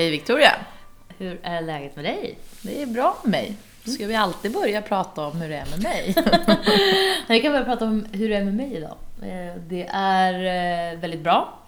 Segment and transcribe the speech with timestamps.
[0.00, 0.52] Hej Victoria!
[1.18, 2.38] Hur är läget med dig?
[2.62, 3.56] Det är bra med mig.
[3.84, 6.14] Ska vi alltid börja prata om hur det är med mig?
[7.28, 8.96] Vi kan börja prata om hur det är med mig idag.
[9.22, 10.34] Eh, Det är
[10.92, 11.58] eh, väldigt bra.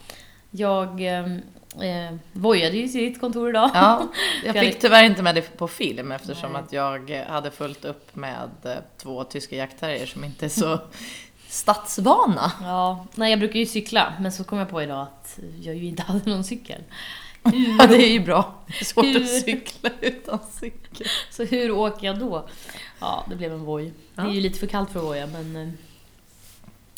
[0.50, 1.24] Jag eh,
[1.88, 3.70] eh, vojade ju i sitt kontor idag.
[3.74, 4.08] ja,
[4.44, 6.62] jag fick tyvärr inte med det på film eftersom Nej.
[6.62, 8.48] att jag hade fullt upp med
[8.96, 10.78] två tyska jaktterrier som inte är så
[11.48, 12.52] stadsvana.
[12.60, 15.86] Ja, nej, jag brukar ju cykla, men så kom jag på idag att jag ju
[15.86, 16.80] inte hade någon cykel.
[17.44, 18.54] Hur, Ja, det är ju bra.
[18.66, 21.06] Det är svårt Hur- att cykla utan cykel.
[21.30, 22.48] Så hur åker jag då?
[23.00, 23.92] Ja, det blev en voj.
[24.14, 24.32] Det är Ja.
[24.32, 25.68] ju lite för kallt för att voja, men eh,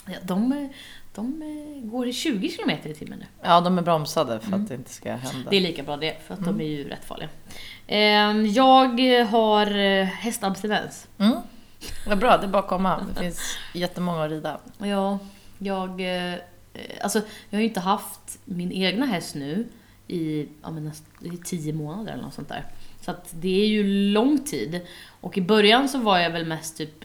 [0.07, 0.69] ja, de,
[1.15, 3.25] de eh, går i 20 km i timmen nu.
[3.43, 4.63] Ja, de är bromsade för Mm.
[4.63, 5.51] att det inte ska hända.
[5.51, 6.59] Det är lika bra det, för att Mm.
[6.59, 7.29] de är ju rätt farliga.
[7.87, 11.07] Ehm, Jag har eh, hästabstinens.
[11.19, 11.37] Mm.
[12.07, 13.07] Vad bra, det är bara att komma.
[13.15, 14.61] Det finns jättemånga att rida.
[14.79, 15.19] Ja,
[15.59, 16.03] jag...
[17.03, 17.19] Alltså,
[17.51, 19.67] jag har ju inte haft min egna häst nu
[20.09, 22.65] i, ja, men i tio månader eller något sånt där.
[23.01, 24.81] Så att det är ju lång tid.
[25.21, 27.05] Och i början så var jag väl mest typ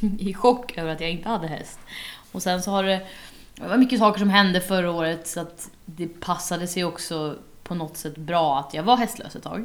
[0.18, 1.78] i chock över att jag inte hade häst.
[2.32, 3.06] Och sen så har det,
[3.54, 7.74] det var mycket saker som hände förra året så att det passade sig också på
[7.74, 9.64] något sätt bra att jag var hästlös ett tag.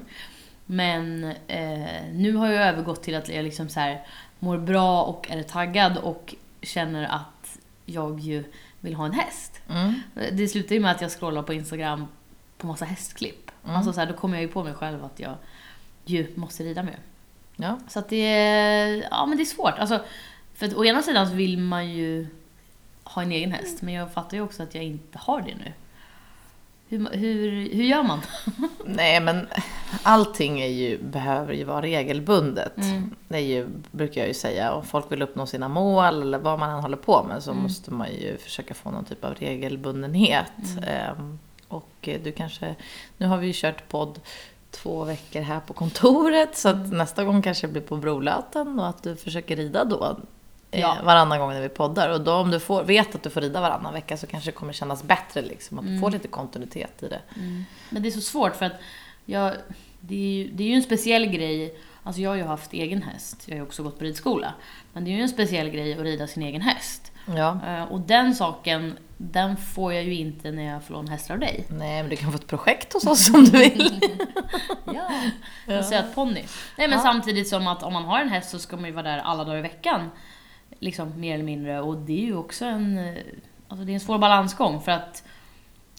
[0.65, 4.07] Men eh, nu har jag övergått till att jag liksom så här
[4.39, 8.43] mår bra och är taggad och känner att jag ju
[8.79, 9.61] vill ha en häst.
[9.69, 9.93] Mm.
[10.31, 12.07] Det slutar ju med att jag scrollar på Instagram
[12.63, 13.51] på massa hästklipp.
[13.63, 13.75] Mm.
[13.75, 15.33] Alltså så här, då kommer jag ju på mig själv att jag
[16.05, 16.99] ju måste rida mer.
[17.55, 17.79] Ja.
[17.87, 19.73] Så att det är, ja men det är svårt.
[19.79, 19.99] Alltså,
[20.55, 22.27] för att å ena sidan så vill man ju
[23.03, 25.71] ha en egen häst, men jag fattar ju också att jag inte har det nu.
[26.87, 28.21] Hur, hur, hur gör man?
[28.85, 29.47] Nej, men
[30.03, 32.77] allting är ju, behöver ju vara regelbundet.
[32.77, 33.15] Mm.
[33.27, 34.73] Det är ju, brukar jag ju säga.
[34.73, 37.63] Om folk vill uppnå sina mål eller vad man än håller på med så Mm.
[37.63, 40.51] måste man ju försöka få någon typ av regelbundenhet.
[40.77, 41.39] Mm.
[41.73, 42.75] Och eh, du kanske,
[43.17, 44.19] nu har vi ju kört podd
[44.71, 46.97] två veckor här på kontoret så att Mm.
[46.97, 50.17] nästa gång kanske det blir på Brolöten och att du försöker rida då.
[50.71, 50.97] eh, Ja.
[51.03, 52.09] Varannan gång när vi poddar.
[52.09, 54.55] Och då om du får, vet att du får rida varannan vecka så kanske det
[54.55, 55.79] kommer kännas bättre liksom.
[55.79, 56.01] Att du Mm.
[56.01, 57.19] får lite kontinuitet i det.
[57.89, 58.73] Men det är så svårt för att
[59.25, 59.53] jag,
[59.99, 61.77] det, är ju, det är ju en speciell grej.
[62.03, 63.43] Alltså jag har ju haft egen häst.
[63.45, 64.53] Jag har ju också gått på ridskola.
[64.93, 67.11] Men det är ju en speciell grej att rida sin egen häst.
[67.25, 67.59] Ja.
[67.67, 68.97] Eh, Och den saken,
[69.31, 71.65] den får jag ju inte när jag får låna hästar av dig.
[71.69, 73.99] Nej, men du kan få ett projekt hos oss om du vill.
[74.85, 75.09] Ja.
[75.67, 76.43] En söt ponny.
[76.77, 76.99] Nej men Ja.
[77.03, 79.43] samtidigt som att om man har en häst så ska man ju vara där alla
[79.43, 80.09] dagar i veckan.
[80.79, 81.81] Liksom mer eller mindre.
[81.81, 83.13] Och det är ju också en, eh,
[83.67, 85.23] alltså det är en svår balansgång för att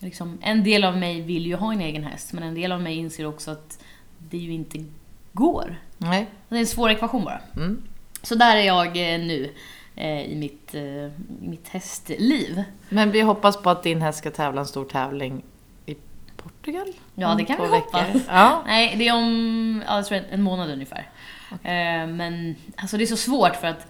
[0.00, 2.80] liksom, en del av mig vill ju ha en egen häst men en del av
[2.82, 3.84] mig inser också att
[4.18, 4.84] det ju inte
[5.32, 5.80] går.
[5.98, 6.26] Nej.
[6.48, 7.40] Det är en svår ekvation bara.
[7.56, 7.82] Mm.
[8.22, 9.54] Så där är jag eh, nu
[10.02, 12.64] i mitt, eh, i mitt hästliv.
[12.88, 15.44] Men vi hoppas på att din häst ska tävla en stor tävling
[15.86, 15.96] i
[16.36, 16.86] Portugal?
[17.14, 18.06] Ja, det kan vi hoppas.
[18.28, 18.62] Ja.
[18.66, 21.10] Nej, det är om ja, jag tror en månad ungefär.
[21.50, 23.86] Eh, men alltså det är så svårt för att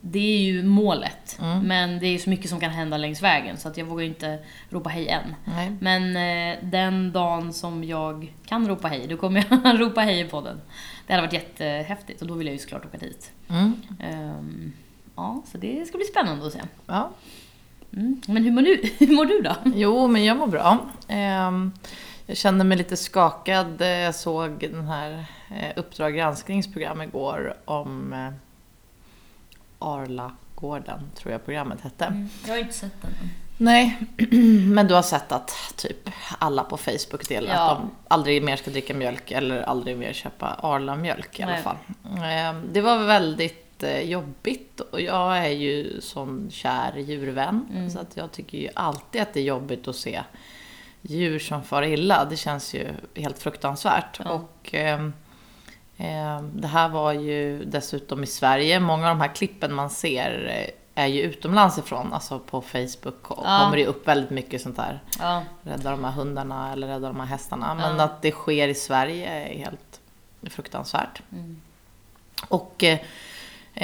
[0.00, 1.38] det är ju målet.
[1.40, 1.66] Mm.
[1.66, 4.38] Men det är så mycket som kan hända längs vägen så att jag vågar inte
[4.70, 5.34] ropa hej än.
[5.44, 5.72] Nej.
[5.80, 10.40] Men eh, den dagen som jag kan ropa hej, då kommer jag ropa hej på
[10.40, 10.60] den.
[11.06, 13.32] Det hade varit jättehäftigt och då vill jag ju såklart åka dit.
[13.48, 13.82] Mm.
[14.00, 14.72] Ehm,
[15.18, 16.60] ja, så det ska bli spännande att se.
[16.86, 17.10] Ja.
[17.92, 18.20] Mm.
[18.26, 18.90] Men hur mår, du?
[19.06, 19.54] hur mår du då?
[19.64, 20.78] Jo, men jag mår bra.
[21.08, 21.72] Ehm,
[22.26, 23.80] Jag kände mig lite skakad.
[23.80, 28.32] Jag såg den här eh, Uppdrag granskningsprogram igår om eh,
[29.78, 32.26] Arlagården, tror jag programmet hette.
[32.46, 33.10] Jag har inte sett den.
[33.58, 33.98] Nej,
[34.66, 37.70] men du har sett att typ alla på Facebook delar Ja.
[37.70, 41.62] att de aldrig mer ska dricka mjölk eller aldrig mer köpa Arla-mjölk i alla Nej.
[41.62, 41.76] fall.
[42.04, 47.90] Eh, Det var väldigt eh, jobbigt och jag är ju sån kär djurvän Mm.
[47.90, 50.22] så att jag tycker ju alltid att det är jobbigt att se
[51.02, 52.24] djur som far illa.
[52.24, 54.20] Det känns ju helt fruktansvärt.
[54.24, 54.30] Ja.
[54.30, 55.12] Och ehm,
[56.52, 58.80] det här var ju dessutom i Sverige.
[58.80, 60.46] Många av de här klippen man ser
[60.94, 62.12] eh, är ju utomlands ifrån.
[62.12, 63.60] Alltså på Facebook och Ja.
[63.64, 65.00] kommer det upp väldigt mycket sånt här.
[65.18, 65.42] Ja.
[65.62, 67.74] Rädda de här hundarna eller rädda de här hästarna.
[67.74, 68.04] Men Ja.
[68.04, 70.00] att det sker i Sverige är helt
[70.42, 71.22] fruktansvärt.
[71.32, 71.60] Mm.
[72.48, 72.98] Och eh, eh,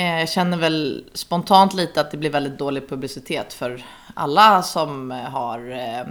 [0.02, 5.18] jag känner väl spontant lite att det blir väldigt dålig publicitet för alla som eh,
[5.18, 6.06] har eh,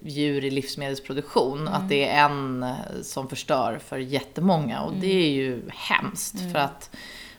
[0.00, 1.68] djur i livsmedelsproduktion.
[1.68, 6.52] Att det är en eh, som förstör för jättemånga och det är ju hemskt.
[6.52, 6.90] För att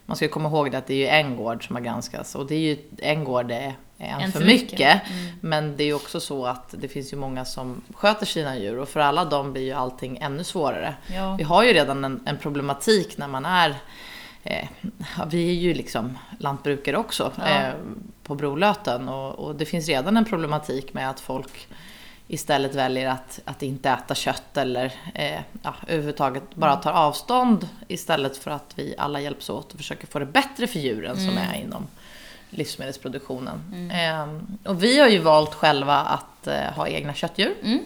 [0.06, 2.48] man ska komma ihåg det att det är ju en gård som har granskats och
[2.48, 5.02] det är ju en gård det är en, för, mycket.
[5.42, 8.80] Men det är ju också så att det finns ju många som sköter sina djur
[8.80, 10.96] och för alla dem blir ju allting ännu svårare.
[11.16, 11.36] Ja.
[11.36, 13.76] Vi har ju redan en, en problematik när man är eh,
[14.44, 17.48] ja, vi är ju liksom lantbrukare också Ja.
[17.48, 17.74] eh,
[18.24, 21.68] på Brolöten och, och det finns redan en problematik med att folk
[22.28, 28.38] istället väljer att, att inte äta kött eller eh, ja, överhuvudtaget bara tar avstånd istället
[28.38, 31.56] för att vi alla hjälps åt och försöker få det bättre för djuren som är
[31.62, 31.88] inom
[32.50, 33.90] livsmedelsproduktionen.
[33.94, 37.54] Eh, och vi har ju valt själva att eh, ha egna köttdjur.
[37.64, 37.78] Eh,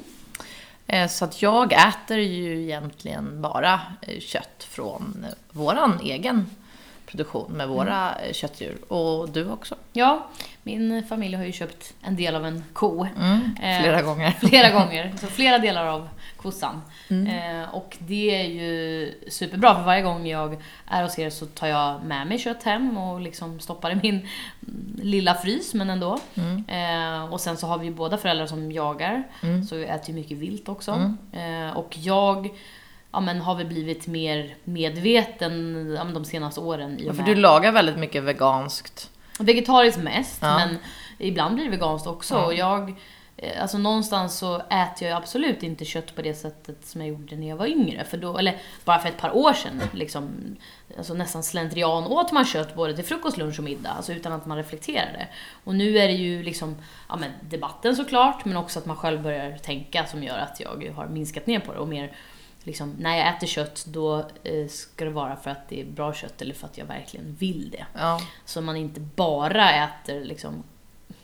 [1.09, 6.49] Så att jag äter ju egentligen bara eh, kött från eh, våran egen
[7.05, 8.77] produktion med våra eh, köttdjur.
[8.93, 9.75] Och du också?
[9.93, 10.27] Ja,
[10.63, 13.05] min familj har ju köpt en del av en ko.
[13.61, 14.31] Eh, Flera gånger.
[14.39, 15.13] Flera gånger.
[15.21, 16.81] Så flera delar av kossan.
[17.11, 17.27] Mm.
[17.61, 21.67] Eh, och det är ju superbra för varje gång jag är hos er så tar
[21.67, 24.27] jag med mig kött hem och liksom stoppar i min mm,
[25.01, 26.19] lilla frys, men ändå.
[26.33, 26.63] Mm.
[26.67, 29.23] Eh, och sen så har vi ju båda föräldrar som jagar,
[29.69, 30.91] så vi äter ju mycket vilt också.
[30.91, 31.67] Mm.
[31.67, 32.49] Eh, och jag
[33.11, 37.23] ja, men har väl blivit mer medveten ja, men de senaste åren i Ja, för
[37.23, 39.09] med du lagar väldigt mycket veganskt.
[39.39, 40.57] Vegetariskt mest, Ja.
[40.57, 40.77] men
[41.17, 42.37] ibland blir det veganskt också.
[42.37, 42.95] Och jag,
[43.59, 47.49] alltså någonstans så äter jag absolut inte kött på det sättet som jag gjorde när
[47.49, 48.03] jag var yngre.
[48.03, 50.55] För då, eller bara för ett par år sedan, liksom,
[50.97, 54.45] alltså nästan slentrian åt man kött både till frukost, lunch och middag, alltså utan att
[54.45, 55.27] man reflekterade.
[55.63, 56.75] Och nu är det ju liksom,
[57.09, 60.91] ja men debatten såklart, men också att man själv börjar tänka som gör att jag
[60.95, 62.15] har minskat ner på det och mer
[62.63, 66.13] Liksom, när jag äter kött, då eh, ska det vara för att det är bra
[66.13, 67.85] kött eller för att jag verkligen vill det.
[67.93, 70.63] Ja, Så man inte bara äter liksom,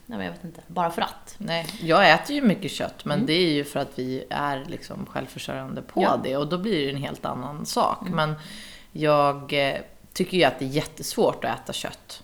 [0.09, 1.35] nej jag vet inte, bara för att.
[1.37, 1.65] nej.
[1.81, 5.81] Jag äter ju mycket kött, men det är ju för att vi är liksom självförsörjande
[5.81, 6.19] på Ja.
[6.23, 8.07] det och då blir det en helt annan sak.
[8.11, 8.33] Men
[8.91, 9.75] jag eh,
[10.13, 12.23] tycker ju att det är jättesvårt att äta kött.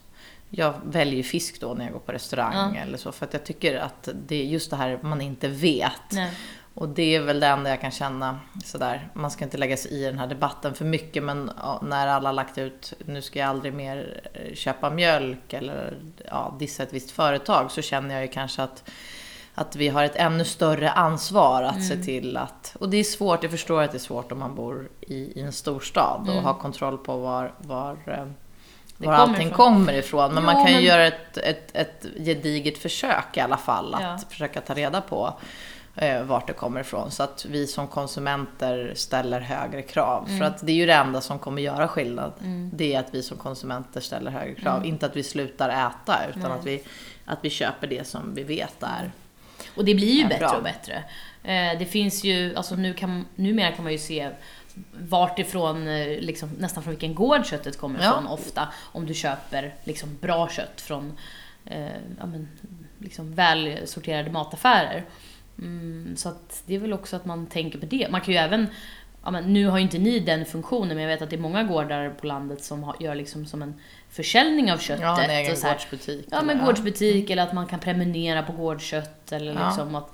[0.50, 3.76] Jag väljer fisk då när jag går på restaurang eller så, för att jag tycker
[3.76, 6.12] att det är just det här man inte vet.
[6.12, 6.32] Nej.
[6.76, 9.10] Och det är väl det enda jag kan känna sådär.
[9.14, 12.30] Man ska inte lägga sig i den här debatten för mycket men ja, när alla
[12.30, 16.94] har lagt ut nu ska jag aldrig mer eh, köpa mjölk eller ja, dissa ett
[16.94, 18.84] visst företag så känner jag ju kanske att
[19.56, 21.88] att vi har ett ännu större ansvar att Mm.
[21.88, 24.56] se till att, och det är svårt, jag förstår att det är svårt om man
[24.56, 28.34] bor i, i en storstad och har kontroll på var, var, eh, Mm.
[28.98, 29.58] Det var kommer allting ifrån.
[29.58, 30.34] kommer ifrån.
[30.34, 33.94] Men Jo, man kan ju men- göra ett, ett, ett gediget försök i alla fall
[33.94, 34.18] att Ja.
[34.30, 35.34] försöka ta reda på
[35.96, 37.12] eh, vart det kommer ifrån.
[37.12, 40.26] Så att vi som konsumenter ställer högre krav.
[40.28, 40.40] Mm.
[40.40, 42.34] För att det är ju det enda som kommer göra skillnad.
[42.74, 44.76] Det är att vi som konsumenter ställer högre krav.
[44.78, 44.90] Mm.
[44.90, 46.84] Inte att vi slutar äta utan att vi,
[47.26, 49.12] att vi köper det som vi vet är
[49.76, 50.52] Och det blir ju bättre bra.
[50.58, 51.04] och bättre.
[51.44, 54.30] Eh, det finns ju, alltså nu kan, numera kan man ju se
[55.00, 58.10] vart ifrån, eh, liksom, nästan från vilken gård köttet kommer Ja.
[58.12, 58.68] ifrån ofta.
[58.92, 61.18] Om du köper liksom, bra kött från
[61.66, 61.86] eh,
[62.20, 62.48] ja, men,
[63.00, 65.04] liksom, välsorterade mataffärer.
[65.60, 68.08] Mm, så att det är väl också att man tänker på det.
[68.12, 68.68] Man kan ju även
[69.26, 71.40] Ja, men nu har ju inte ni den funktionen, men jag vet att det är
[71.40, 73.74] många gårdar på landet som har, gör liksom som en
[74.10, 75.02] försäljning av köttet.
[75.04, 76.28] Ja, en egen så här- gårdsbutik.
[76.32, 79.32] Ja, men eller- gårdsbutik eller att man kan prenumerera på gårdskött.
[79.32, 79.68] Eller Ja.
[79.68, 80.12] liksom att,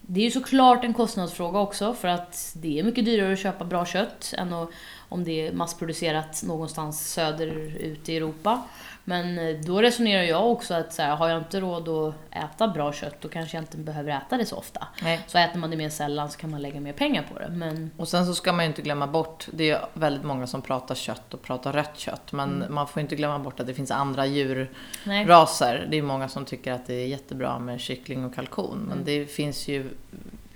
[0.00, 3.64] det är ju såklart en kostnadsfråga också för att det är mycket dyrare att köpa
[3.64, 4.70] bra kött än att,
[5.12, 8.62] om det är massproducerat någonstans söderut i Europa.
[9.04, 12.68] Men eh, då resonerar jag också att så här, har jag inte råd att äta
[12.68, 14.86] bra kött då kanske jag inte behöver äta det så ofta.
[15.02, 15.20] Nej.
[15.26, 17.48] Så äter man det mer sällan så kan man lägga mer pengar på det.
[17.48, 20.62] Men Och sen så ska man ju inte glömma bort, det är väldigt många som
[20.62, 22.32] pratar kött och pratar rött kött.
[22.32, 25.86] Men man får inte glömma bort att det finns andra djurraser.
[25.90, 28.78] Det är många som tycker att det är jättebra med kyckling och kalkon.
[28.88, 29.90] Men det finns ju,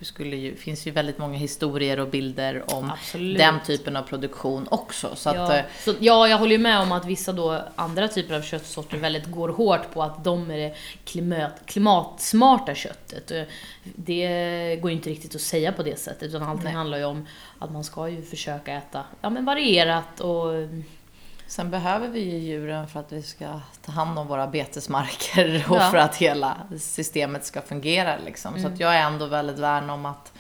[0.05, 3.39] skulle ju, finns ju väldigt många historier och bilder om Absolut.
[3.39, 5.17] den typen av produktion också.
[5.17, 8.09] Så att, Ja, eh, så, ja, jag håller ju med om att vissa då andra
[8.09, 10.75] typer av köttsorter väldigt går hårt på att de är det
[11.05, 13.31] klimat, klimatsmarta köttet.
[13.31, 16.73] Och Det går ju inte riktigt att säga på det sättet, utan allting Nej.
[16.73, 17.27] handlar ju om
[17.59, 20.53] att man ska ju försöka äta ja, men varierat och
[21.49, 25.77] Sen behöver vi ju djuren för att vi ska ta hand om våra betesmarker och
[25.77, 25.91] Ja.
[25.91, 28.17] för att hela systemet ska fungera.
[28.25, 28.53] Liksom.
[28.53, 28.73] Så Mm.
[28.73, 30.33] att jag är ändå väldigt värn om att,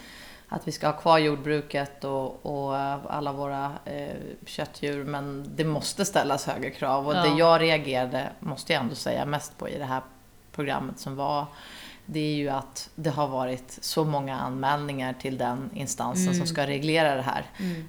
[0.48, 4.08] att vi ska ha kvar jordbruket och, och eh, alla våra eh,
[4.46, 5.04] köttdjur.
[5.04, 7.08] Men det måste ställas högre krav.
[7.08, 7.22] Och Ja.
[7.22, 10.02] det jag reagerade, måste jag ändå säga, mest på i det här
[10.52, 11.46] programmet som var
[12.08, 16.34] det är ju att det har varit så många anmälningar till den instansen Mm.
[16.38, 17.44] som ska reglera det här.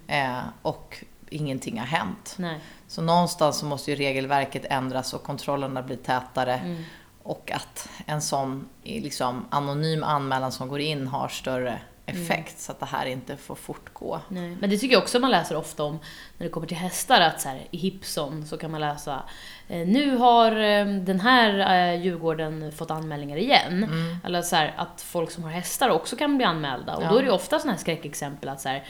[0.08, 2.36] Eh, och ingenting har hänt.
[2.38, 2.60] nej.
[2.88, 6.54] Så någonstans så måste ju regelverket ändras och kontrollerna bli tätare.
[6.54, 6.84] Mm.
[7.24, 11.80] Och att en sån liksom, anonym anmälan som går in har större
[12.10, 14.20] effekt så att det här inte får fortgå.
[14.28, 14.58] Nej.
[14.60, 16.00] Men det tycker jag också man läser ofta om
[16.38, 19.24] när det kommer till hästar, att så här, i Hipson så kan man läsa
[19.68, 23.86] eh, nu har eh, den här eh, Djurgården fått anmälningar igen.
[24.24, 26.96] Eller så här, att folk som har hästar också kan bli anmälda.
[26.96, 27.10] Och Ja.
[27.10, 28.84] då är det ofta sådana här skräckexempel att så här,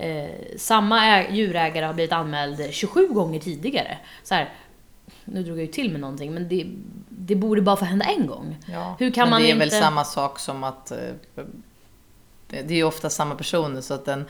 [0.00, 3.98] eh, samma djurägare har blivit anmäld 27 gånger tidigare.
[4.22, 4.52] Så här,
[5.24, 6.66] nu drog jag ju till med någonting, men det,
[7.08, 8.56] det borde bara få hända en gång.
[8.66, 8.96] Ja.
[8.98, 9.58] Hur kan Men man det är inte...
[9.58, 10.98] väl samma sak som att eh,
[12.48, 14.24] det är ju ofta samma personer så att den,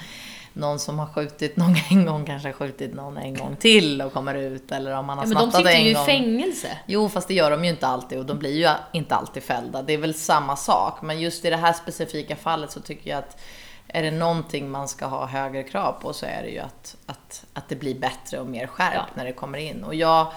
[0.53, 4.13] någon som har skjutit någon en gång kanske har skjutit någon en gång till och
[4.13, 6.07] kommer ut eller om man har Ja, men de snattat sitter en ju i gång.
[6.07, 6.79] fängelse.
[6.87, 9.83] Jo, fast det gör de ju inte alltid och de blir ju inte alltid fällda.
[9.83, 11.03] Det är väl samma sak.
[11.03, 13.41] Men just i det här specifika fallet så tycker jag att
[13.93, 17.45] är det någonting man ska ha högre krav på så är det ju att, att,
[17.53, 19.07] att det blir bättre och mer skärpt Ja.
[19.15, 19.85] när det kommer in.
[19.85, 20.33] Och jag,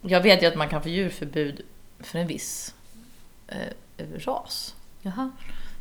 [0.00, 1.60] jag vet ju att man kan få djurförbud
[2.00, 2.74] för en viss
[3.48, 4.74] eh, ras.
[5.02, 5.30] Jaha.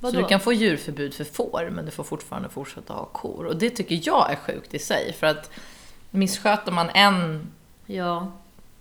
[0.02, 3.46] Så du kan få djurförbud för får, men du får fortfarande fortsätta ha kor.
[3.46, 5.14] Och det tycker jag är sjukt i sig.
[5.14, 5.50] För att
[6.12, 7.52] missköter man en
[7.86, 8.32] Ja.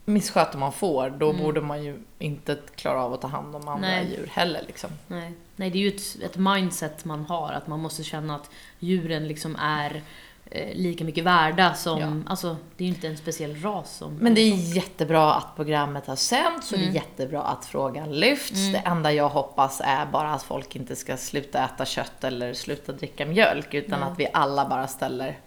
[0.04, 3.88] Missköter man får, då borde man ju inte klara av att ta hand om andra
[3.88, 4.10] Nej.
[4.10, 4.62] djur heller.
[4.66, 4.90] Liksom.
[5.06, 5.32] Nej.
[5.56, 9.28] Nej, det är ju ett, ett mindset man har, att man måste känna att djuren
[9.28, 10.02] liksom är
[10.50, 12.00] eh, lika mycket värda som...
[12.00, 12.30] Ja.
[12.30, 14.14] Alltså, det är ju inte en speciell ras som...
[14.16, 16.92] Men det är jättebra att programmet har sänts och Mm.
[16.92, 18.72] det är jättebra att frågan lyfts.
[18.72, 22.92] Det enda jag hoppas är bara att folk inte ska sluta äta kött eller sluta
[22.92, 25.38] dricka mjölk, utan att vi alla bara ställer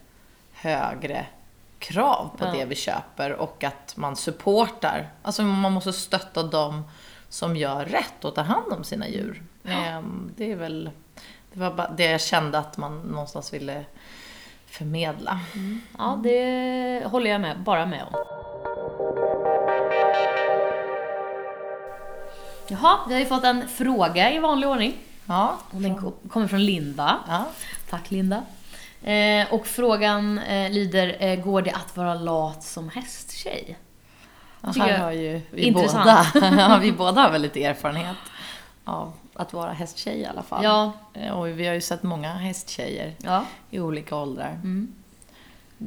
[0.53, 1.25] högre
[1.79, 2.51] krav på Ja.
[2.51, 5.07] det vi köper och att man supportar.
[5.23, 6.83] Alltså man måste stötta dem
[7.29, 9.43] som gör rätt och tar hand om sina djur.
[9.65, 10.89] Ehm, Det är väl
[11.53, 13.85] det, var bara det jag kände att man någonstans ville
[14.65, 15.39] förmedla.
[15.97, 18.13] Ja, det håller jag med, bara med om.
[22.69, 24.97] Jaha, vi har ju fått en fråga i vanlig ordning.
[25.25, 27.19] Ja, Och den ko- kommer från Linda.
[27.27, 27.45] ja.
[27.89, 28.43] Tack Linda.
[29.03, 33.77] Eh, och frågan eh, lyder, eh, går det att vara lat som hästtjej?
[34.61, 36.33] Ja, här har ju vi intressant.
[36.33, 38.15] båda, ja, vi båda har väl lite erfarenhet
[38.83, 40.63] av att vara hästtjej i alla fall.
[40.63, 43.43] Ja, Eh, Och vi har ju sett många hästtjejer ja.
[43.69, 44.51] i olika åldrar.
[44.63, 44.93] Mm.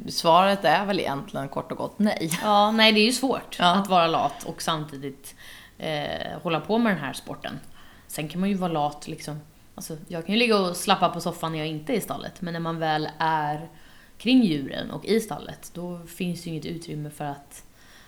[0.09, 2.31] Svaret är väl egentligen kort och gott nej.
[2.43, 3.65] Ja, nej det är ju svårt Ja.
[3.75, 5.35] att vara lat och samtidigt
[5.77, 7.59] eh, hålla på med den här sporten.
[8.07, 9.39] Sen kan man ju vara lat liksom.
[9.81, 12.41] Alltså, jag kan ju ligga och slappa på soffan när jag inte är i stallet.
[12.41, 13.69] Men när man väl är
[14.17, 17.63] kring djuren och i stallet, då finns det ju inget utrymme för att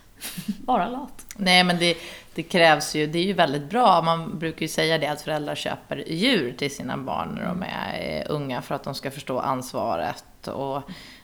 [0.65, 1.25] vara lat.
[1.35, 1.97] Nej, men det,
[2.33, 4.01] det krävs ju, det är ju väldigt bra.
[4.01, 8.19] Man brukar ju säga det att föräldrar köper djur till sina barn när de är
[8.19, 10.81] eh, unga för att de ska förstå ansvaret och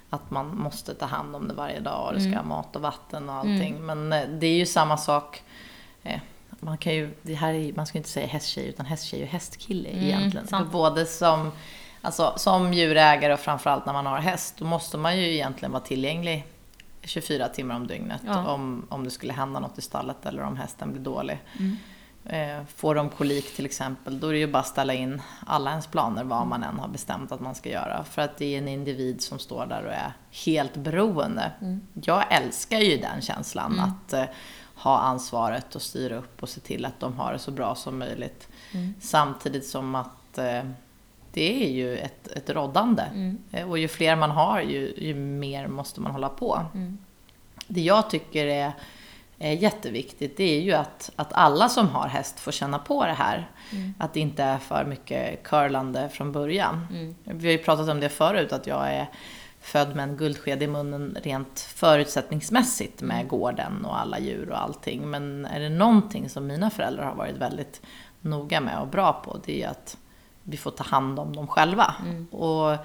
[0.10, 2.82] att man måste ta hand om det varje dag och det ska ha mat och
[2.82, 3.86] vatten och allting.
[3.86, 5.44] Men eh, det är ju samma sak.
[6.60, 9.90] Man kan ju, det här är, man ska inte säga hästtjej utan hästtjej och hästkille
[9.90, 10.48] Mm, egentligen.
[10.48, 10.72] Sant.
[10.72, 11.52] både som,
[12.02, 15.84] alltså, som djurägare och framförallt när man har häst, då måste man ju egentligen vara
[15.84, 16.46] tillgänglig
[17.02, 18.48] 24 timmar om dygnet Ja.
[18.54, 21.40] om, om det skulle hända något i stallet eller om hästen blir dålig.
[21.60, 21.78] Mm.
[22.26, 25.70] Eh, får de kolik till exempel, då är det ju bara att ställa in alla
[25.70, 28.04] ens planer vad man än har bestämt att man ska göra.
[28.04, 30.14] För att det är en individ som står där och är
[30.46, 31.52] helt beroende.
[31.62, 31.82] Mm.
[32.04, 34.24] Jag älskar ju den känslan att eh,
[34.80, 38.00] ha ansvaret och styra upp och se till att de har det så bra som
[38.00, 38.48] möjligt.
[38.72, 38.94] Mm.
[39.00, 40.64] Samtidigt som att eh,
[41.34, 43.04] det är ju ett, ett roddande.
[43.04, 43.38] Mm.
[43.52, 46.66] Eh, Och ju fler man har, ju, ju mer måste man hålla på.
[46.74, 46.98] Mm.
[47.68, 48.72] Det jag tycker är,
[49.40, 53.14] är jätteviktigt, det är ju att, att alla som har häst får känna på det
[53.14, 53.50] här.
[53.72, 53.94] Mm.
[53.98, 56.88] Att det inte är för mycket curlande från början.
[56.92, 57.16] Mm.
[57.24, 59.10] Vi har ju pratat om det förut, att jag är
[59.62, 65.10] född med en guldsked i munnen rent förutsättningsmässigt med gården och alla djur och allting.
[65.10, 67.82] Men är det någonting som mina föräldrar har varit väldigt
[68.22, 69.98] noga med och bra på, det är att
[70.44, 71.96] vi får ta hand om dem själva.
[72.06, 72.26] Mm.
[72.26, 72.78] Och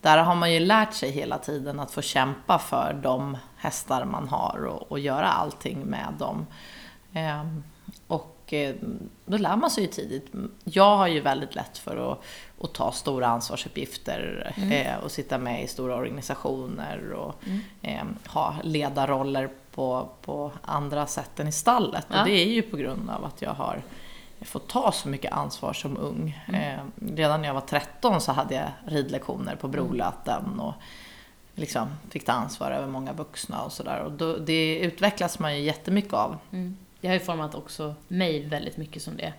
[0.00, 4.28] där har man ju lärt sig hela tiden att få kämpa för de hästar man
[4.28, 6.46] har och, och göra allting med dem.
[7.12, 7.64] Ehm,
[8.06, 8.74] och eh,
[9.26, 10.32] då lär man sig ju tidigt.
[10.64, 12.24] Jag har ju väldigt lätt för att,
[12.62, 17.34] att ta stora ansvarsuppgifter eh, och sitta med i stora organisationer och
[17.82, 22.06] eh, ha ledarroller på, på andra sätt än i stallet.
[22.08, 22.20] Ja.
[22.20, 23.82] Och det är ju på grund av att jag har
[24.40, 26.42] fått ta så mycket ansvar som ung.
[26.52, 26.80] Eh,
[27.14, 30.74] redan när jag var 13 så hade jag ridlektioner på Brolöten och
[31.54, 34.00] liksom fick ta ansvar över många vuxna och sådär.
[34.00, 36.38] Och då, det utvecklas man ju jättemycket av.
[36.52, 36.76] Mm.
[37.00, 39.32] Det har ju format också mig väldigt mycket som det.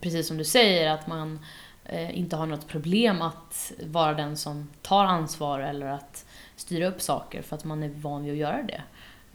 [0.00, 1.44] Precis som du säger, att man
[2.12, 6.24] inte har något problem att vara den som tar ansvar eller att
[6.56, 8.82] styra upp saker för att man är van vid att göra det.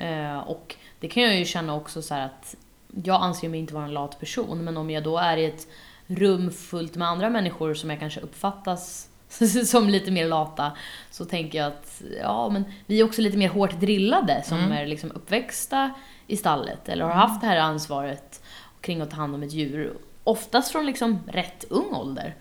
[0.03, 2.55] Eh, och det kan jag ju känna också så här att
[3.03, 5.67] jag anser mig inte vara en lat person, men om jag då är i ett
[6.07, 9.09] rum fullt med andra människor som jag kanske uppfattas
[9.65, 10.71] som lite mer lata,
[11.11, 14.85] så tänker jag att ja, men vi är också lite mer hårt drillade som är
[14.85, 15.91] liksom uppväxta
[16.27, 18.43] i stallet eller har haft det här ansvaret
[18.81, 19.93] kring att ta hand om ett djur.
[20.23, 22.35] Oftast från liksom rätt ung ålder.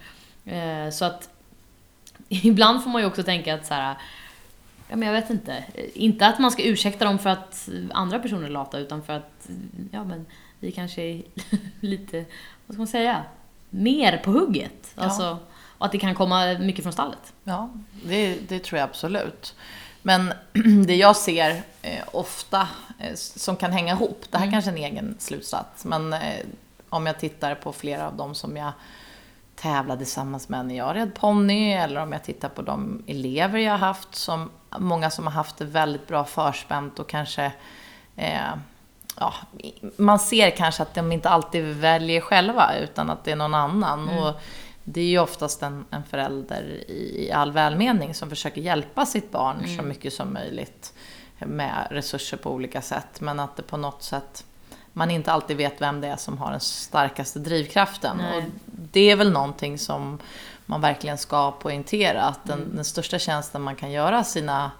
[0.44, 1.28] Eh, så att
[2.28, 3.96] ibland får man ju också tänka att så här,
[4.88, 8.46] ja men jag vet inte, inte att man ska ursäkta dem för att andra personer
[8.46, 9.48] är lata utan för att,
[9.92, 10.26] ja men
[10.60, 11.22] vi kanske är
[11.80, 12.24] lite,
[12.66, 13.22] vad ska man säga,
[13.70, 14.92] mer på hugget.
[14.94, 15.02] Ja.
[15.02, 15.38] Alltså
[15.78, 17.32] Och att det kan komma mycket från stallet.
[17.44, 17.70] Ja,
[18.04, 19.54] det, det tror jag absolut.
[20.02, 20.32] Men
[20.86, 24.52] det jag ser eh, ofta eh, som kan hänga ihop, det här Mm.
[24.52, 26.46] kanske är en egen slutsats, men eh,
[26.92, 28.72] om jag tittar på flera av dem som jag
[29.56, 33.72] tävlade tillsammans med när jag red ponny eller om jag tittar på de elever jag
[33.72, 37.52] har haft, som, många som har haft det väldigt bra förspänt och kanske
[38.16, 38.54] eh,
[39.16, 39.34] ja,
[39.96, 44.08] man ser kanske att de inte alltid väljer själva utan att det är någon annan.
[44.08, 44.34] Och
[44.84, 49.30] det är ju oftast en, en förälder i, i all välmening som försöker hjälpa sitt
[49.30, 50.94] barn så mycket som möjligt
[51.38, 53.20] med resurser på olika sätt.
[53.20, 54.44] Men att det på något sätt
[54.92, 58.16] man inte alltid vet vem det är som har den starkaste drivkraften.
[58.16, 58.37] Nej.
[58.38, 60.18] Och det är väl någonting som
[60.66, 62.22] man verkligen ska poängtera.
[62.22, 64.70] Att den, den största tjänsten man kan göra sina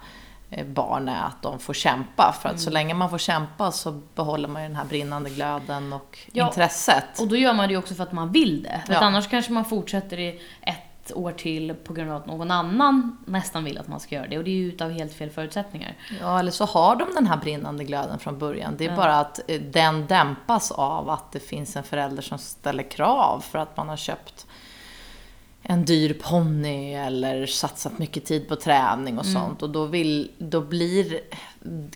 [0.49, 2.35] eh, barn är att de får kämpa.
[2.41, 5.93] För att så länge man får kämpa så behåller man ju den här brinnande glöden
[5.93, 7.19] och Ja, intresset.
[7.19, 8.81] Och då gör man det ju också för att man vill det.
[8.87, 8.97] Ja.
[8.97, 13.63] annars kanske man fortsätter i ett år till på grund av att någon annan nästan
[13.63, 14.37] vill att man ska göra det.
[14.37, 15.97] Och det är ju utav helt fel förutsättningar.
[16.19, 18.75] Ja, eller så har de den här brinnande glöden från början.
[18.77, 22.83] Det är bara att eh, den dämpas av att det finns en förälder som ställer
[22.83, 24.47] krav för att man har köpt
[25.61, 29.63] en dyr ponny eller satsat mycket tid på träning och sånt.
[29.63, 31.19] Och då, vill, då blir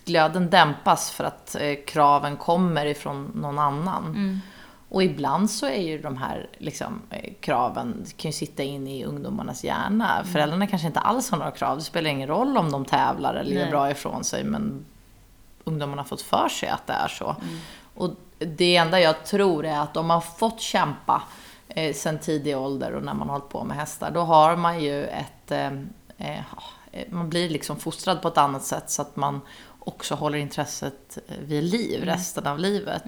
[0.06, 4.42] glöden dämpas för att eh, kraven kommer ifrån någon annan.
[4.90, 9.06] Och ibland så är ju de här liksom, eh, kraven, kan ju sitta in i
[9.06, 10.24] ungdomarnas hjärna.
[10.24, 11.78] Föräldrarna kanske inte alls har några krav.
[11.78, 13.72] Det spelar ingen roll om de tävlar eller gör Nej.
[13.72, 14.44] bra ifrån sig.
[14.44, 14.86] Men
[15.64, 17.36] ungdomarna har fått för sig att det är så.
[17.94, 21.24] Och det enda jag tror är att om man fått kämpa
[21.68, 24.84] eh, sen tidig ålder och när man har hållit på med hästar, då har man
[24.84, 25.52] ju ett...
[25.52, 25.68] Eh,
[26.18, 26.64] eh, ja,
[27.10, 29.42] man blir liksom fostrad på ett annat sätt så att man
[29.80, 33.04] också håller intresset eh, vid liv resten av livet.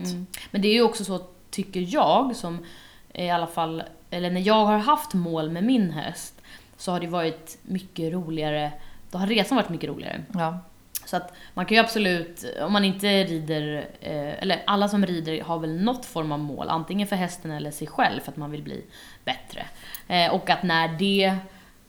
[0.52, 2.66] Men det är ju också så, tycker jag, som
[3.14, 6.42] i alla fall, eller när jag har haft mål med min häst,
[6.78, 8.72] så har det varit mycket roligare,
[9.12, 10.24] då har resan varit mycket roligare.
[10.34, 10.60] Ja.
[11.06, 15.44] Så att man kan ju absolut, om man inte rider, eh, eller alla som rider
[15.44, 18.52] har väl något form av mål, antingen för hästen eller sig själv för att man
[18.52, 18.86] vill bli
[19.26, 19.66] bättre.
[20.08, 21.36] Eh, och att när det,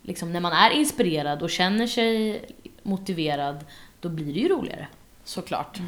[0.02, 2.44] liksom när man är inspirerad och känner sig
[2.82, 3.64] motiverad,
[4.00, 4.86] då blir det ju roligare.
[5.24, 5.80] Såklart.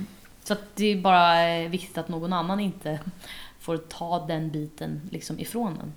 [0.44, 2.98] Så att det är bara eh, viktigt att någon annan inte
[3.62, 5.92] får ta den biten liksom ifrån en.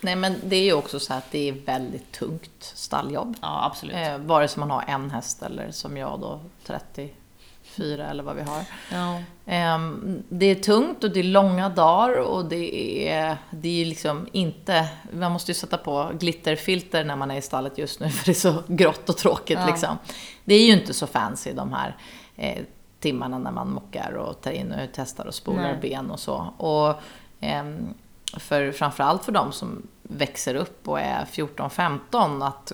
[0.00, 3.36] Nej men det är ju också så att det är väldigt tungt stalljobb.
[3.42, 3.96] Ja, absolut.
[3.96, 8.42] Eh, vare sig man har en häst eller som jag då 34 eller vad vi
[8.42, 8.62] har.
[8.92, 9.22] Ja.
[9.46, 14.28] Ehm, Det är tungt och det är långa dagar och det är, det är liksom
[14.32, 14.88] inte...
[15.12, 18.32] Man måste ju sätta på glitterfilter när man är i stallet just nu för det
[18.32, 19.66] är så grått och tråkigt Ja.
[19.66, 19.98] liksom.
[20.44, 21.96] Det är ju inte så fancy de här
[22.36, 22.62] eh,
[23.00, 25.78] timmarna när man mockar och tar in och testar och spolar Nej.
[25.82, 26.34] ben och så.
[26.56, 26.94] Och
[27.40, 27.94] ehm,
[28.36, 32.72] för, framförallt för de som växer upp och är 14-15 att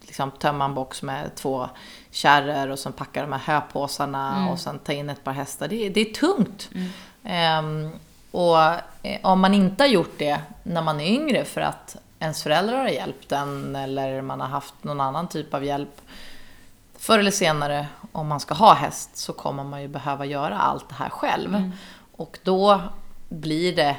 [0.00, 1.68] liksom tömma en box med två
[2.10, 5.68] kärror och sen packa de här höpåsarna och sen ta in ett par hästar.
[5.68, 6.70] Det, är- det är tungt.
[7.24, 7.90] Ehm,
[8.30, 8.58] och
[9.02, 12.76] eh, om man inte har gjort det när man är yngre för att ens föräldrar
[12.78, 16.00] har hjälpt en eller man har haft någon annan typ av hjälp.
[16.98, 20.88] Förr eller senare, om man ska ha häst, så kommer man ju behöva göra allt
[20.88, 21.70] det här själv.
[22.16, 22.80] Och då
[23.28, 23.96] blir det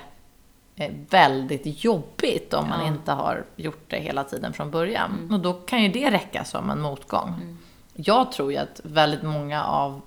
[0.76, 2.88] eh, väldigt jobbigt om man Ja.
[2.88, 5.30] inte har gjort det hela tiden från början.
[5.34, 7.58] Och då kan ju det räcka som en motgång.
[7.94, 10.02] Jag tror ju att väldigt många av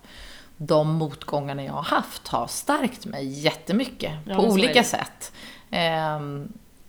[0.57, 5.33] de motgångarna jag har haft har stärkt mig jättemycket Ja, på olika sätt.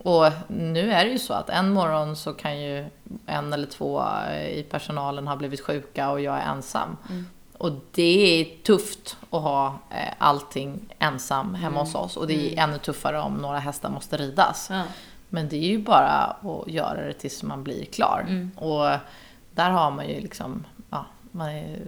[0.03, 2.85] Och nu är det ju så att en morgon så kan ju
[3.25, 4.03] en eller två
[4.51, 6.97] i personalen ha blivit sjuka och jag är ensam.
[7.57, 12.17] Och det är tufft att ha eh, allting ensam hemma hos oss.
[12.17, 14.67] Och det är ännu tuffare om några hästar måste ridas.
[14.69, 14.83] Ja.
[15.29, 18.25] Men det är ju bara att göra det tills man blir klar.
[18.27, 18.51] Mm.
[18.55, 18.97] Och
[19.51, 20.65] där har man ju liksom,
[21.39, 21.79] man är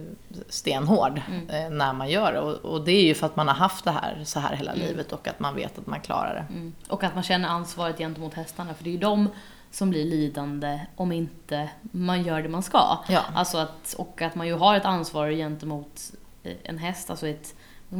[0.48, 1.50] stenhård Mm.
[1.50, 2.40] eh, när man gör det.
[2.40, 4.74] Och, och det är ju för att man har haft det här så här hela
[4.74, 6.54] livet och att man vet att man klarar det.
[6.54, 6.72] Mm.
[6.88, 9.28] Och att man känner ansvaret gentemot hästarna, för det är ju de
[9.70, 12.98] som blir lidande om inte man gör det man ska.
[13.08, 13.20] Ja.
[13.34, 16.12] Alltså att, och att man ju har ett ansvar gentemot
[16.42, 17.54] eh, en häst, alltså ett,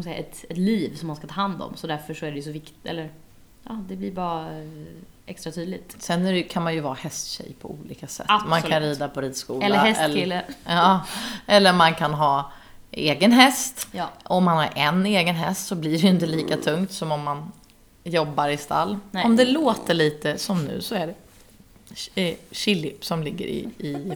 [0.05, 1.77] säga, ett, ett liv som man ska ta hand om.
[1.77, 3.11] Så därför så är det ju så viktigt, eller
[3.63, 4.87] ja, det blir bara eh,
[5.27, 5.97] extra tydligt.
[5.99, 8.27] Sen det, kan man ju vara hästtjej på olika sätt.
[8.29, 8.83] Man kan Absolut.
[8.83, 9.67] rida på ridskola.
[9.67, 10.43] Eller hästkille.
[10.65, 11.01] ja,
[11.47, 12.53] eller man kan ha
[12.91, 13.89] egen häst.
[13.93, 14.11] Ja.
[14.23, 17.23] Om man har en egen häst så blir det ju inte lika tungt som om
[17.23, 17.53] man
[18.05, 18.99] jobbar i stall.
[19.11, 19.25] Nej.
[19.25, 21.15] Om det låter lite som nu så är det
[22.15, 24.13] eh, Chili som ligger i, i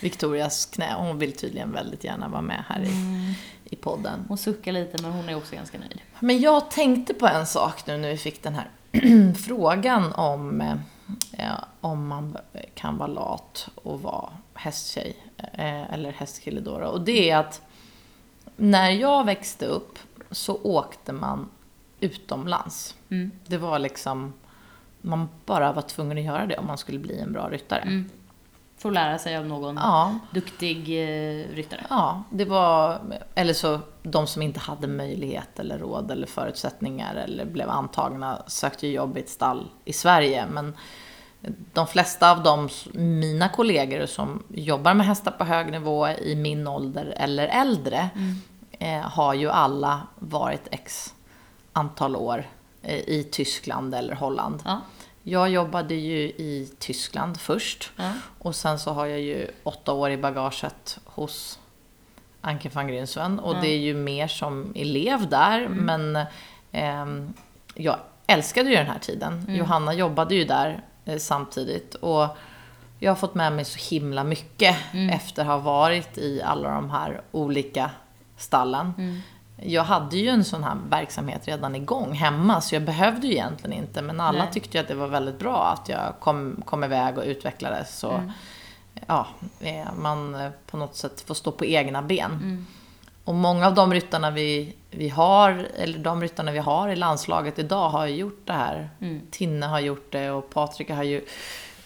[0.00, 0.94] Victorias knä.
[0.96, 3.34] Hon vill tydligen väldigt gärna vara med här i,
[3.64, 4.24] i podden.
[4.28, 6.00] Hon suckar lite men hon är också ganska nöjd.
[6.20, 8.70] Men jag tänkte på en sak nu när vi fick den här
[9.46, 10.76] frågan om eh,
[11.32, 12.36] eh, om man
[12.74, 15.16] kan vara lat och vara hästtjej
[15.52, 16.72] eh, eller hästkille då.
[16.72, 17.62] Och det är att
[18.56, 19.98] när jag växte upp
[20.30, 21.48] så åkte man
[22.00, 22.94] utomlands.
[23.10, 23.30] Mm.
[23.46, 24.32] Det var liksom,
[25.00, 27.80] man bara var tvungen att göra det om man skulle bli en bra ryttare.
[27.80, 28.10] Mm.
[28.78, 31.86] Får lära sig av någon Ja, duktig eh, ryttare.
[31.90, 32.98] ja, det var,
[33.34, 38.86] eller så de som inte hade möjlighet eller råd eller förutsättningar eller blev antagna sökte
[38.86, 40.46] ju jobb i ett stall i Sverige.
[40.46, 40.76] Men
[41.72, 42.68] de flesta av de,
[42.98, 48.10] mina kollegor som jobbar med hästar på hög nivå i min ålder eller äldre,
[48.70, 51.14] eh, har ju alla varit x
[51.72, 52.48] antal år
[52.82, 54.62] eh, i Tyskland eller Holland.
[54.64, 54.80] Ja.
[55.22, 58.12] Jag jobbade ju i Tyskland först Ja.
[58.38, 61.57] och sen så har jag ju åtta år i bagaget hos
[62.48, 63.60] Anke van Grinsven och Ja.
[63.60, 66.18] det är ju mer som elev där men
[66.72, 67.32] ehm,
[67.74, 69.46] jag älskade ju den här tiden.
[69.48, 72.26] Johanna jobbade ju där eh, samtidigt och
[72.98, 74.76] jag har fått med mig så himla mycket
[75.12, 77.90] efter att ha varit i alla de här olika
[78.36, 79.22] stallen.
[79.62, 83.72] Jag hade ju en sån här verksamhet redan igång hemma så jag behövde ju egentligen
[83.78, 84.48] inte men alla Nej.
[84.52, 87.98] tyckte ju att det var väldigt bra att jag kom, kom iväg och utvecklades.
[87.98, 88.22] Så,
[89.06, 89.26] ja,
[89.60, 92.66] eh, man eh, på något sätt får stå på egna ben.
[93.24, 97.58] Och många av de ryttarna vi, vi har, eller de ryttarna vi har i landslaget
[97.58, 98.90] idag har ju gjort det här.
[99.30, 101.24] Tinne har gjort det och Patrik har ju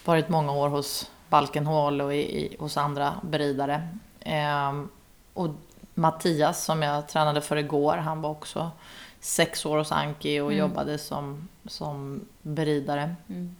[0.05, 3.87] varit många år hos Balkenhol och i, i, hos andra beridare.
[4.19, 4.89] Ehm,
[5.33, 5.49] och
[5.93, 8.71] Mattias som jag tränade för igår, han var också
[9.19, 13.15] sex år hos Anki och jobbade som, som beridare.
[13.29, 13.55] Mm.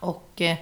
[0.00, 0.56] Och eh,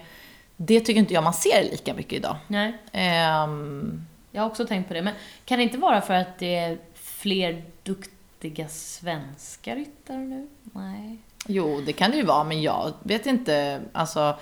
[0.57, 2.35] det tycker inte jag man ser lika mycket idag.
[2.47, 5.01] Nej, Ehm, jag har också tänkt på det.
[5.01, 5.13] Men
[5.45, 10.47] kan det inte vara för att det är fler duktiga svenska ryttare nu?
[10.63, 11.17] Nej.
[11.47, 13.81] Jo, det kan det ju vara, men jag vet inte.
[13.93, 14.37] Alltså,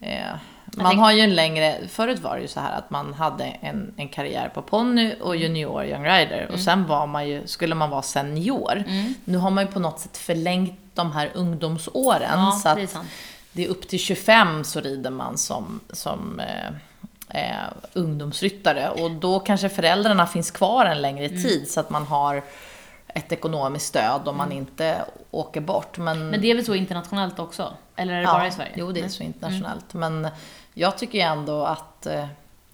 [0.00, 0.24] eh,
[0.76, 1.78] man tänk- har ju en längre...
[1.88, 5.36] Förut var det ju så här att man hade en, en karriär på ponny och
[5.36, 6.38] junior young rider.
[6.42, 6.54] Mm.
[6.54, 8.84] Och sen var man ju, skulle man vara senior.
[9.24, 12.30] Nu har man ju på något sätt förlängt de här ungdomsåren.
[12.40, 12.96] Ja, så att
[13.54, 16.68] det är upp till 25 så rider man som, som eh,
[17.28, 18.88] eh, ungdomsryttare.
[18.90, 21.42] Och då kanske föräldrarna finns kvar en längre Mm.
[21.42, 22.42] tid så att man har
[23.06, 25.98] ett ekonomiskt stöd om man inte åker bort.
[25.98, 27.72] Men, Men det är väl så internationellt också?
[27.96, 28.72] Eller är det bara i Sverige?
[28.74, 29.94] Jo, det är så internationellt.
[29.94, 30.28] Men
[30.74, 32.06] jag tycker ju ändå att...
[32.06, 32.26] Eh,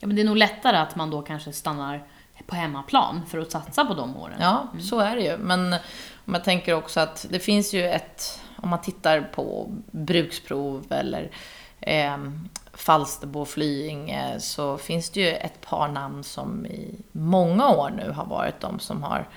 [0.03, 2.03] Ja, men det är nog lättare att man då kanske stannar
[2.47, 4.35] på hemmaplan för att satsa på de åren.
[4.41, 5.37] ja, så är det ju.
[5.39, 5.73] Men
[6.27, 8.41] om jag tänker också att det finns ju ett...
[8.63, 11.31] Om man tittar på bruksprov eller
[11.81, 12.17] eh,
[12.73, 18.11] Falsterbo och Flyinge så finns det ju ett par namn som i många år nu
[18.11, 19.29] har varit de som har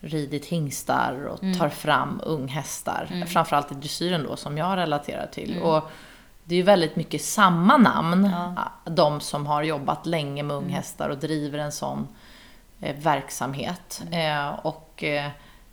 [0.00, 3.24] ridit hingstar och tar fram unghästar.
[3.26, 5.62] Framförallt i dressyren då som jag relaterar till.
[5.62, 5.90] Och
[6.44, 8.30] det är ju väldigt mycket samma namn.
[8.84, 12.08] De som har jobbat länge med unghästar och driver en sån
[12.80, 14.02] eh, verksamhet.
[14.10, 15.30] Eh, och eh,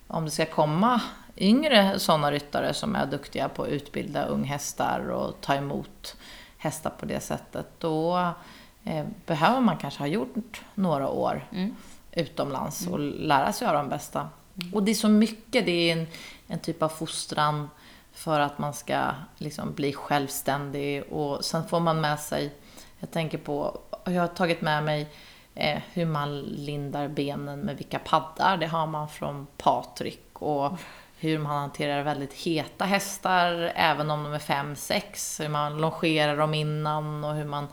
[0.07, 1.01] om det ska komma
[1.37, 6.15] yngre sådana ryttare som är duktiga på att utbilda unghästar och ta emot
[6.57, 8.31] hästar på det sättet, då
[8.83, 11.47] eh, behöver man kanske ha gjort några år
[12.11, 14.29] utomlands och lära sig av de bästa.
[14.73, 16.07] Och det är så mycket, det är en,
[16.47, 17.69] en typ av fostran
[18.13, 19.01] för att man ska
[19.37, 22.53] liksom bli självständig och sen får man med sig,
[22.99, 25.09] jag tänker på, jag har tagit med mig
[25.55, 30.71] eh, hur man lindar benen med vilka paddar, det har man från Patrik och
[31.23, 36.53] hur man hanterar väldigt heta hästar, även om de är 5-6, hur man longerar dem
[36.53, 37.67] innan och hur man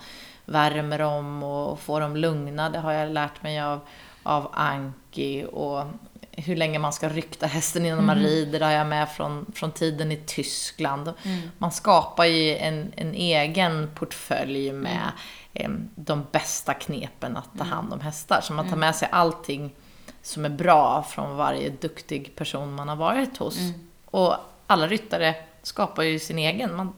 [0.45, 2.71] värmer dem och får dem lugna.
[2.71, 3.81] Det har jag lärt mig av,
[4.23, 5.85] av Anki och
[6.33, 9.73] hur länge man ska rykta hästen innan man rider, det har jag med från, från
[9.73, 11.13] tiden i Tyskland.
[11.59, 15.11] Man skapar ju en, en egen portfölj med
[15.55, 18.41] eh, de bästa knepen att ta hand om hästar.
[18.41, 19.75] Så man tar med sig allting
[20.23, 23.59] som är bra från varje duktig person man har varit hos.
[24.05, 24.35] Och
[24.67, 26.77] alla ryttare skapar ju sin egen.
[26.77, 26.93] Man,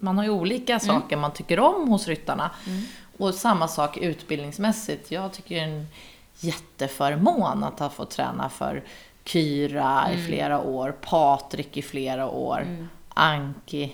[0.00, 2.50] man har ju olika saker man tycker om hos ryttarna.
[3.18, 5.10] Och samma sak utbildningsmässigt.
[5.10, 5.86] Jag tycker det är en
[6.40, 8.84] jätteförmån att ha fått träna för
[9.24, 12.66] Kyra i flera år, Patrik i flera år,
[13.08, 13.92] Anki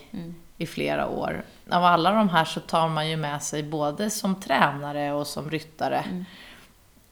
[0.58, 1.44] i flera år.
[1.70, 5.50] Av alla de här så tar man ju med sig både som tränare och som
[5.50, 6.24] ryttare.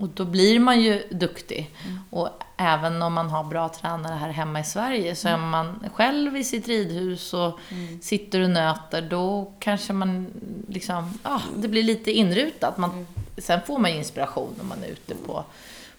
[0.03, 1.71] Och då blir man ju duktig.
[2.11, 6.37] Och även om man har bra tränare här hemma i Sverige så är man själv
[6.37, 7.59] i sitt ridhus och
[8.01, 10.27] sitter och nöter, då kanske man
[10.69, 12.79] liksom, ja, det blir lite inrutat.
[12.79, 13.07] Man,
[13.39, 15.45] Sen får man ju inspiration när man är ute på,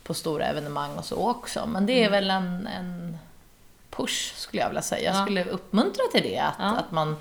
[0.03, 1.65] på stora evenemang och så också.
[1.65, 3.17] Men det är väl en, en
[3.89, 5.11] push skulle jag vilja säga.
[5.11, 5.25] Jag Ja.
[5.25, 6.39] skulle uppmuntra till det.
[6.39, 6.65] Att, Ja.
[6.75, 7.15] att man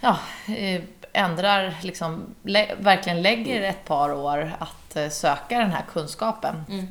[0.00, 0.18] ja,
[0.54, 6.64] eh, ändrar, liksom, lä verkligen lägger ett par år att eh, söka den här kunskapen.
[6.68, 6.86] Mm.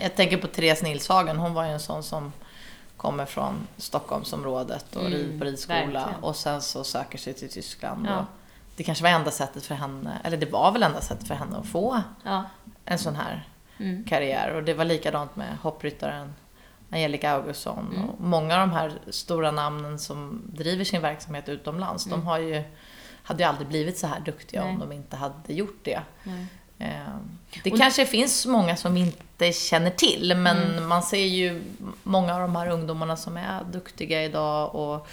[0.00, 2.32] Jag tänker på Therese Nilshagen, hon var ju en sån som
[2.96, 6.20] kommer från Stockholmsområdet och Mm, rid på ridskola verkligen.
[6.22, 8.06] och sen så söker sig till Tyskland.
[8.10, 8.26] Ja.
[8.76, 11.56] Det kanske var enda sättet för henne, eller det var väl enda sättet för henne
[11.56, 12.44] att få Ja.
[12.84, 13.48] en sån här
[13.80, 14.04] Mm.
[14.04, 14.54] karriär.
[14.54, 16.34] Och det var likadant med hoppryttaren
[16.90, 17.88] Angelica Augustsson.
[17.96, 18.08] Mm.
[18.08, 22.62] Och många av de här stora namnen som driver sin verksamhet utomlands, de har ju,
[23.28, 24.68] hade ju aldrig blivit så här duktiga om.
[24.68, 24.78] Nej.
[24.88, 26.00] de inte hade gjort det.
[26.24, 26.46] Nej.
[26.78, 26.88] Eh,
[27.64, 30.88] Det Och- kanske finns många som inte känner till, men Mm.
[30.88, 31.62] man ser ju
[32.02, 35.08] många av de här ungdomarna som är duktiga idag och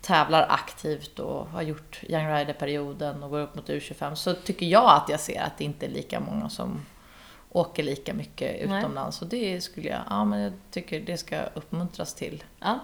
[0.00, 4.84] tävlar aktivt och har gjort Young Rider-perioden och går upp mot U25, så tycker jag
[4.96, 6.80] att jag ser att det inte är lika många som
[7.54, 8.78] åker lika mycket Nej.
[8.80, 9.22] utomlands.
[9.22, 12.44] Och det skulle jag, ja men jag tycker det ska uppmuntras till.
[12.60, 12.78] Ja.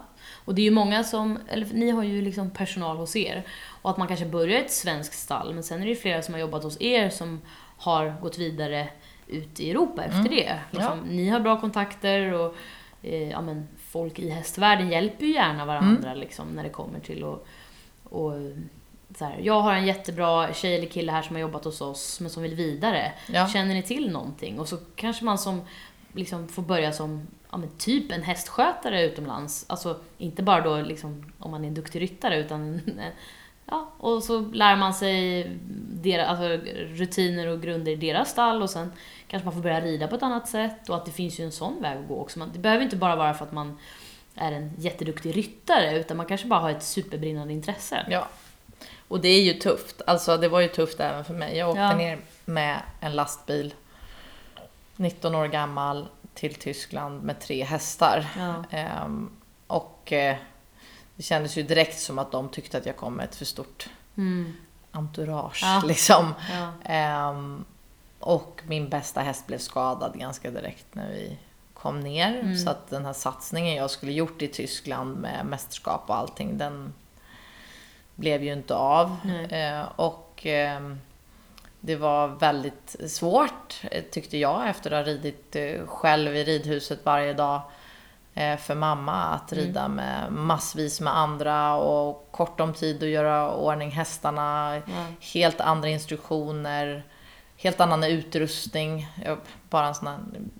[0.45, 3.43] Och det är ju många som, eller ni har ju liksom personal hos er.
[3.83, 6.35] Och att man kanske börjar ett svenskt stall, men sen är det ju flera som
[6.35, 7.41] har jobbat hos er som
[7.79, 8.89] har gått vidare
[9.27, 10.31] ut i Europa efter Mm.
[10.31, 10.61] det.
[10.71, 12.55] Liksom, Ni har bra kontakter och
[13.03, 16.21] eh, ja, men folk i hästvärlden hjälper ju gärna varandra Mm.
[16.21, 17.47] liksom, när det kommer till att
[18.05, 18.33] och,
[19.19, 22.21] så här, jag har en jättebra tjej eller kille här som har jobbat hos oss
[22.21, 23.13] men som vill vidare.
[23.27, 23.49] Ja.
[23.49, 24.61] Känner ni till någonting?
[24.61, 25.63] Och så kanske man som
[26.13, 29.65] liksom får börja som ja, men typ en hästskötare utomlands.
[29.69, 32.81] Alltså inte bara då liksom om man är en duktig ryttare utan
[33.67, 35.51] ja, och så lär man sig
[35.93, 38.93] deras, alltså, rutiner och grunder i deras stall och sen
[39.29, 41.53] kanske man får börja rida på ett annat sätt och att det finns ju en
[41.53, 42.39] sån väg att gå också.
[42.39, 43.79] Man, det behöver inte bara vara för att man
[44.35, 48.07] är en jätteduktig ryttare utan man kanske bara har ett superbrinnande intresse.
[48.11, 48.29] Ja.
[49.11, 50.03] Och det är ju tufft.
[50.07, 51.57] Alltså det var ju tufft även för mig.
[51.57, 51.97] Jag åkte Ja.
[51.97, 53.75] ner med en lastbil,
[54.97, 58.27] 19 år gammal, till Tyskland med tre hästar.
[58.39, 58.65] Ja.
[58.71, 59.31] Ehm,
[59.67, 60.37] och eh,
[61.17, 63.89] det kändes ju direkt som att de tyckte att jag kom med ett för stort
[64.17, 64.53] Mm.
[64.93, 65.61] entourage.
[65.63, 65.83] Ja.
[65.87, 66.35] Liksom.
[66.53, 66.73] Ja.
[66.93, 67.65] Ehm,
[68.19, 71.39] och min bästa häst blev skadad ganska direkt när vi
[71.75, 72.41] kom ner.
[72.41, 72.57] Mm.
[72.59, 76.93] Så att den här satsningen jag skulle gjort i Tyskland med mästerskap och allting, den
[78.15, 79.17] blev ju inte av.
[79.51, 81.01] Eh, och ehm,
[81.81, 87.01] det var väldigt svårt, eh, tyckte jag, efter att ha ridit eh, själv i ridhuset
[87.05, 87.61] varje dag
[88.35, 89.65] eh, för mamma att Mm.
[89.65, 94.83] rida med massvis med andra och kort om tid att göra ordning hästarna, Ja.
[95.21, 97.03] helt andra instruktioner,
[97.57, 99.09] helt annan utrustning.
[99.25, 99.39] Jag,
[99.71, 100.19] bara en sån här,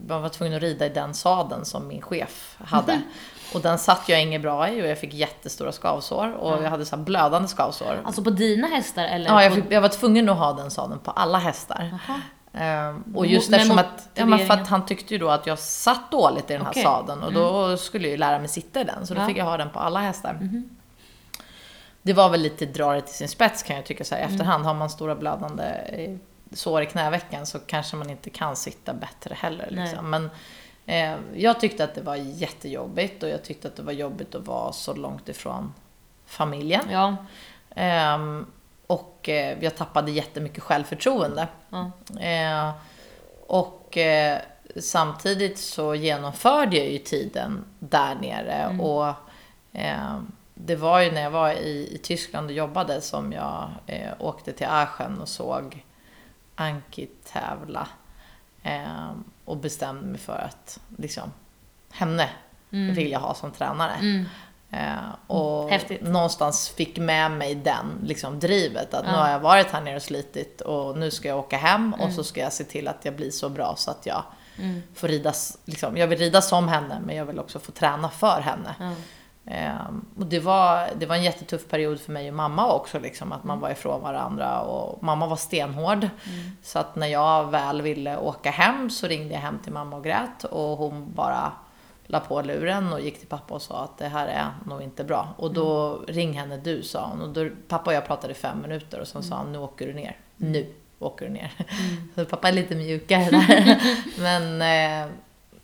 [0.09, 3.03] jag var tvungen att rida i den sadeln som min chef hade.
[3.55, 6.63] Och den satt jag inget bra i och jag fick jättestora skavsår och Ja.
[6.63, 8.03] jag hade så blödande skavsår.
[8.05, 9.27] Alltså på dina hästar eller?
[9.31, 11.99] Ja, jag, fick, jag var tvungen att ha den sadeln på alla hästar.
[12.07, 12.21] Jaha.
[12.53, 16.11] Ehm, och just eftersom att, ja, för att han tyckte ju då att jag satt
[16.11, 16.83] dåligt i den här Okej.
[16.83, 19.07] sadeln och då skulle jag ju lära mig sitta i den.
[19.07, 19.27] Så då Ja.
[19.27, 20.39] fick jag ha den på alla hästar.
[22.03, 24.25] Det var väl lite dra det till sin spets kan jag tycka så här i
[24.25, 24.65] efterhand.
[24.65, 26.17] Har man stora blödande eh,
[26.53, 29.69] sår i knävecken så kanske man inte kan sitta bättre heller.
[29.71, 30.11] Liksom.
[30.11, 30.31] Men
[31.35, 34.73] jag tyckte att det var jättejobbigt och jag tyckte att det var jobbigt att vara
[34.73, 35.75] så långt ifrån
[36.27, 36.85] familjen.
[36.91, 37.17] Ja.
[37.77, 38.47] Ehm,
[38.87, 41.49] och eh, jag tappade jättemycket självförtroende.
[41.71, 41.91] ja.
[42.21, 42.71] Eh,
[43.47, 44.39] och eh,
[44.77, 48.53] samtidigt så genomförde jag ju tiden där nere.
[48.53, 48.81] Mm.
[48.81, 49.15] Och
[49.73, 50.21] eh,
[50.55, 54.53] det var ju när jag var i, i Tyskland och jobbade som jag eh, åkte
[54.53, 55.85] till Aachen och såg
[56.55, 57.89] Anki tävla.
[59.51, 61.33] Och bestämde mig för att liksom,
[61.93, 62.29] henne
[62.73, 62.95] Mm.
[62.95, 63.93] vill jag ha som tränare.
[63.93, 64.25] Mm.
[64.71, 66.03] Eh, och Häftigt.
[66.03, 68.95] någonstans fick med mig den liksom, drivet.
[68.95, 69.17] Att nu Ja.
[69.17, 72.13] har jag varit här nere och slitit och nu ska jag åka hem och Mm.
[72.15, 74.23] så ska jag se till att jag blir så bra så att jag
[74.59, 74.83] Mm.
[74.95, 75.33] får rida,
[75.65, 78.95] liksom, jag vill rida som henne men jag vill också få träna för henne.
[79.47, 83.33] Ehm, och det var, det var en jättetuff period för mig och mamma också, liksom,
[83.33, 83.63] att man Mm.
[83.63, 86.09] var ifrån varandra och mamma var stenhård.
[86.63, 90.05] Så att när jag väl ville åka hem så ringde jag hem till mamma och
[90.05, 91.53] grät och hon bara
[92.07, 95.05] la på luren och gick till pappa och sa att det här är nog inte
[95.05, 95.29] bra.
[95.37, 97.21] Och då ring henne du, sa hon.
[97.23, 99.87] Och då, pappa och jag pratade i fem minuter och sen sa han nu åker
[99.87, 100.17] du ner.
[100.37, 101.53] Nu åker du ner.
[102.15, 103.81] Så pappa är lite mjukare där.
[104.19, 104.63] Men
[105.07, 105.13] eh,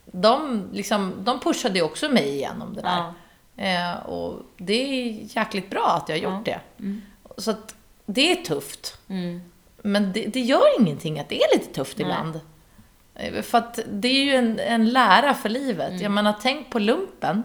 [0.05, 2.97] de, liksom, de pushade ju också mig igenom det där.
[2.97, 3.15] Ja.
[3.57, 6.61] Eh, och det är jäkligt bra att jag har gjort det.
[6.79, 7.03] Mm.
[7.37, 7.75] Så att
[8.07, 8.99] det är tufft.
[9.09, 9.41] Mm.
[9.83, 12.07] Men det, det gör ingenting att det är lite tufft Nej.
[12.07, 12.41] ibland.
[13.15, 16.01] Eh, För att det är ju en, en lära för livet.
[16.01, 17.43] Jag menar, tänk på lumpen.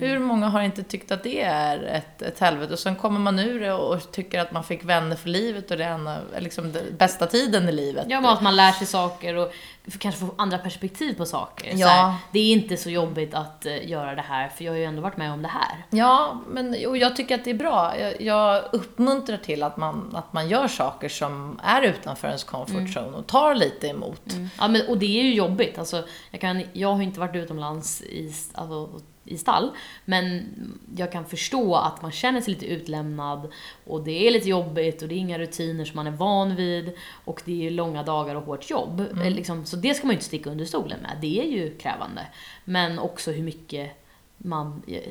[0.00, 2.72] Hur många har inte tyckt att det är ett, ett helvete?
[2.72, 5.76] Och sen kommer man ur det och tycker att man fick vänner för livet och
[5.76, 8.06] det är en liksom, den bästa tiden i livet.
[8.08, 9.52] Ja, men att man lär sig saker och
[9.98, 11.72] kanske får andra perspektiv på saker.
[11.74, 11.88] Ja.
[11.88, 14.84] här, det är inte så jobbigt att eh, göra det här, för jag har ju
[14.84, 15.84] ändå varit med om det här.
[15.90, 17.98] Ja, men och jag tycker att det är bra.
[17.98, 22.96] Jag, jag uppmuntrar till att man, att man gör saker som är utanför ens comfort
[22.96, 24.22] zone och tar lite emot.
[24.58, 25.78] Ja, men, och det är ju jobbigt.
[25.78, 29.70] Alltså, jag, kan, jag har inte varit utomlands i, alltså, i stall,
[30.04, 30.48] men
[30.96, 33.52] jag kan förstå att man känner sig lite utlämnad
[33.86, 36.92] och det är lite jobbigt och det är inga rutiner som man är van vid
[37.24, 39.00] och det är långa dagar och hårt jobb.
[39.00, 41.18] Eh, Liksom, så det ska man ju inte sticka under stolen med.
[41.20, 42.26] Det är ju krävande.
[42.64, 43.90] Men också hur mycket
[44.36, 45.02] man eh,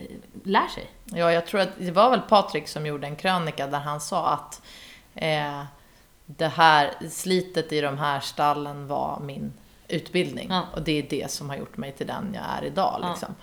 [0.43, 0.89] lär sig.
[1.05, 4.27] Ja, jag tror att det var väl Patrik som gjorde en krönika där han sa
[4.27, 4.61] att
[5.15, 5.63] eh,
[6.25, 9.53] det här slitet i de här stallen var min
[9.87, 10.47] utbildning.
[10.49, 10.63] Ja.
[10.73, 12.99] Och det är det som har gjort mig till den jag är idag.
[13.01, 13.09] Ja.
[13.09, 13.29] Liksom.
[13.29, 13.35] Ehm,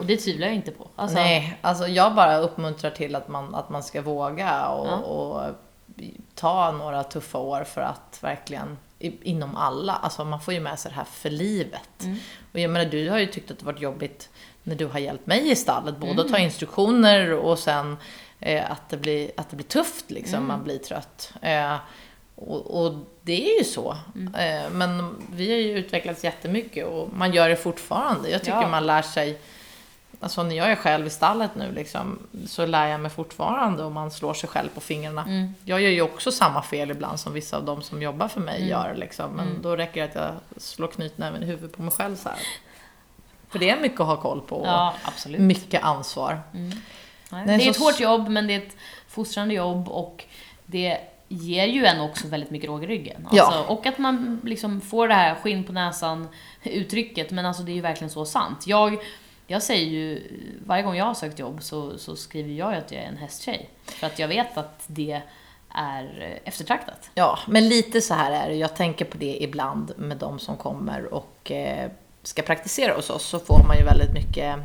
[0.00, 0.88] Och det tvivlar jag inte på.
[0.96, 4.96] Alltså, Nej, alltså jag bara uppmuntrar till att man, att man ska våga och, Ja.
[4.96, 5.54] och
[6.34, 8.78] ta några tuffa år för att verkligen
[9.22, 12.04] inom alla, alltså man får ju med sig det här för livet.
[12.04, 12.16] Mm.
[12.52, 14.28] Och jag menar, du har ju tyckt att det varit jobbigt
[14.62, 16.24] när du har hjälpt mig i stallet, både Mm.
[16.26, 17.96] att ta instruktioner och sen
[18.40, 20.46] eh, att, det blir, att det blir tufft liksom, Mm.
[20.46, 21.32] man blir trött.
[21.42, 21.76] Eh,
[22.34, 22.94] och, och
[23.28, 23.96] det är ju så.
[24.14, 24.34] Mm.
[24.34, 28.30] Eh, men vi har ju utvecklats jättemycket och man gör det fortfarande.
[28.30, 28.68] Jag tycker Ja.
[28.68, 29.38] man lär sig
[30.20, 33.92] Alltså när jag är själv i stallet nu liksom, så lär jag mig fortfarande och
[33.92, 35.22] man slår sig själv på fingrarna.
[35.22, 35.54] Mm.
[35.64, 38.56] Jag gör ju också samma fel ibland som vissa av de som jobbar för mig
[38.56, 38.68] Mm.
[38.68, 38.94] gör.
[38.94, 39.30] Liksom.
[39.30, 39.62] Men Mm.
[39.62, 42.38] då räcker det att jag slår knytnäven i huvudet på mig själv så här.
[43.48, 44.94] För det är mycket att ha koll på och Ja,
[45.26, 46.40] mycket ansvar.
[46.52, 46.72] Nej,
[47.30, 48.76] Nej, det är ett hårt jobb, men det är ett
[49.08, 50.24] fostrande jobb och
[50.66, 53.28] det ger ju en också väldigt mycket råg i ryggen.
[53.32, 53.42] Ja.
[53.42, 56.28] Alltså, Och att man liksom får det här skinn på näsan
[56.62, 58.66] uttrycket, men alltså det är ju verkligen så sant.
[58.66, 58.98] Jag,
[59.46, 60.22] jag säger ju,
[60.66, 63.16] varje gång jag har sökt jobb så, så skriver jag ju att jag är en
[63.16, 63.68] hästtjej.
[63.84, 65.20] För att jag vet att det
[65.74, 67.10] är eftertraktat.
[67.14, 68.54] Ja, men lite så här är det.
[68.54, 71.90] Jag tänker på det ibland med de som kommer och eh,
[72.22, 73.26] ska praktisera hos oss.
[73.26, 74.56] Så får man ju väldigt mycket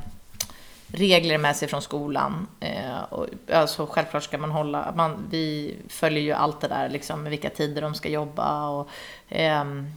[0.93, 2.47] regler med sig från skolan.
[2.59, 7.23] Eh, och, alltså, självklart ska man hålla, man, vi följer ju allt det där liksom
[7.23, 8.89] med vilka tider de ska jobba och
[9.29, 9.91] ehm,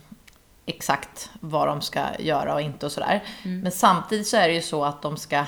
[0.67, 3.23] exakt vad de ska göra och inte och sådär.
[3.43, 5.45] Men samtidigt så är det ju så att de ska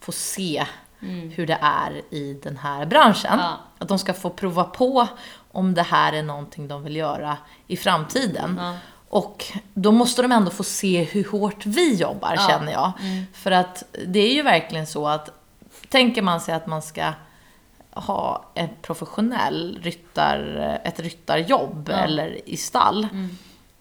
[0.00, 0.66] få se
[1.34, 3.38] hur det är i den här branschen.
[3.38, 3.60] Ja.
[3.78, 5.08] Att de ska få prova på
[5.52, 8.56] om det här är någonting de vill göra i framtiden.
[8.60, 8.74] Ja.
[9.12, 9.44] Och
[9.74, 12.48] då måste de ändå få se hur hårt vi jobbar, Ja.
[12.48, 12.92] känner jag.
[13.32, 15.30] För att det är ju verkligen så att
[15.88, 17.12] tänker man sig att man ska
[17.90, 20.40] ha en professionell ryttar,
[20.84, 21.96] ett ryttarjobb Ja.
[21.96, 23.08] eller i stall,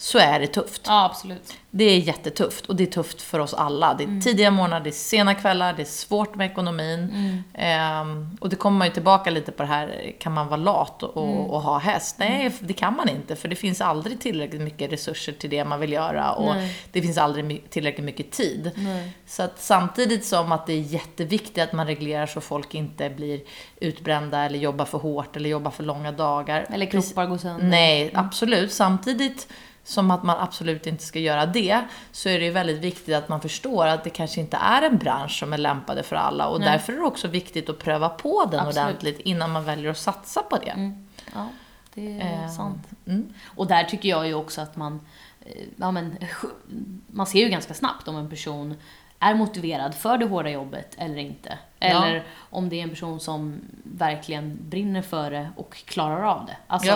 [0.02, 0.82] så är det tufft.
[0.86, 1.54] Ja, absolut.
[1.72, 3.94] Det är jättetufft och det är tufft för oss alla.
[3.94, 7.44] Det är tidiga morgnar, det är sena kvällar, det är svårt med ekonomin.
[7.54, 11.04] Ehm, och det kommer man ju tillbaka lite på det här, kan man vara lat
[11.04, 12.16] och, och, och ha häst?
[12.20, 15.80] Nej, det kan man inte för det finns aldrig tillräckligt mycket resurser till det man
[15.80, 16.78] vill göra och Nej.
[16.92, 18.72] det finns aldrig tillräckligt mycket tid.
[18.76, 19.12] Nej.
[19.26, 23.42] Så att samtidigt som att det är jätteviktigt att man reglerar så folk inte blir
[23.80, 26.66] utbrända eller jobbar för hårt eller jobbar för långa dagar.
[26.70, 27.66] Eller kroppar går sönder.
[27.66, 28.72] Nej, absolut.
[28.72, 29.48] Samtidigt
[29.84, 33.30] som att man absolut inte ska göra det, så är det ju väldigt viktigt att
[33.30, 36.48] man förstår att det kanske inte är en bransch som är lämpade för alla.
[36.48, 36.70] Och Nej.
[36.72, 38.78] därför är det också viktigt att pröva på den Absolut.
[38.88, 40.70] ordentligt innan man väljer att satsa på det.
[40.70, 41.08] Mm.
[41.34, 41.48] Ja,
[41.94, 42.88] det är Ehm, sant.
[43.08, 43.34] Mm.
[43.46, 45.00] Och där tycker jag ju också att man,
[45.46, 46.18] eh, ja men,
[47.08, 48.76] man ser ju ganska snabbt om en person
[49.20, 51.58] är motiverad för det hårda jobbet eller inte.
[51.80, 56.58] Eller om det är en person som verkligen brinner för det och klarar av det.
[56.68, 56.88] Alltså,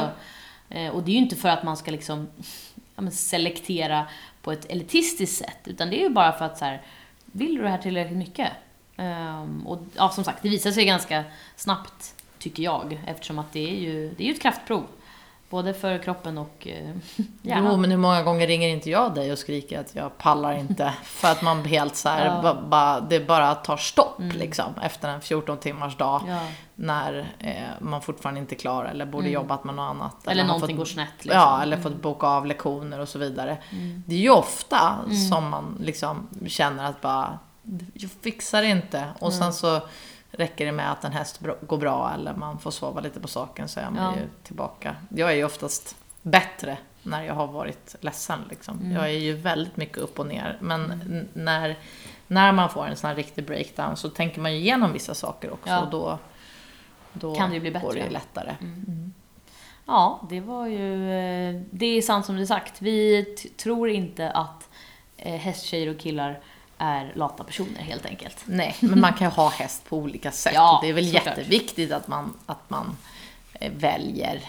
[0.69, 0.77] Ja.
[0.77, 2.27] eh, Och det är ju inte för att man ska liksom
[2.95, 4.07] ja, men selektera
[4.41, 6.81] på ett elitistiskt sätt, utan det är ju bara för att så här,
[7.25, 8.51] vill du det här tillräckligt mycket?
[8.97, 11.23] Um, och ja, som sagt, det visar sig ganska
[11.55, 14.83] snabbt, tycker jag, eftersom att det är ju, det är ju ett kraftprov.
[15.55, 16.89] Både för kroppen och eh,
[17.41, 17.71] hjärnan.
[17.71, 20.93] Jo, men hur många gånger ringer inte jag dig och skriker att jag pallar inte?
[21.03, 22.41] För att man helt så här, Ja.
[22.41, 26.21] ba, ba, det bara tar stopp liksom efter en 14 timmars dag.
[26.27, 26.39] Ja.
[26.75, 30.27] När eh, man fortfarande inte är klar eller borde jobbat med något annat.
[30.27, 31.09] Eller har någonting fått, går snett.
[31.25, 31.41] Liksom.
[31.41, 33.57] Ja, eller fått boka av lektioner och så vidare.
[34.05, 34.95] Det är ju ofta
[35.29, 37.39] som man liksom känner att bara,
[37.93, 39.07] jag fixar det inte.
[39.19, 39.81] Och sen så
[40.37, 43.67] räcker det med att en häst går bra eller man får sova lite på saken
[43.67, 44.15] så är man Ja.
[44.21, 44.95] ju tillbaka.
[45.09, 48.39] Jag är ju oftast bättre när jag har varit ledsen.
[48.49, 48.91] Liksom.
[48.91, 50.57] Jag är ju väldigt mycket upp och ner.
[50.61, 51.77] Men n- när,
[52.27, 55.53] när man får en sån här riktig breakdown så tänker man ju igenom vissa saker
[55.53, 55.69] också.
[55.69, 55.81] Ja.
[55.81, 56.19] Och då,
[57.13, 57.99] då Kan det ju bli går det bättre.
[57.99, 58.55] ju lättare.
[59.85, 61.11] Ja, det var ju...
[61.11, 62.81] eh, Det är sant som du sagt.
[62.81, 63.23] Vi
[63.57, 64.69] tror inte att
[65.17, 66.39] eh, hästtjejer och killar
[66.77, 68.37] är lata personer helt enkelt.
[68.45, 70.53] Nej, men man kan ju ha häst på olika sätt.
[70.55, 71.25] Ja, och det är väl såklart.
[71.37, 72.97] jätteviktigt att man, att man
[73.53, 74.41] eh, väljer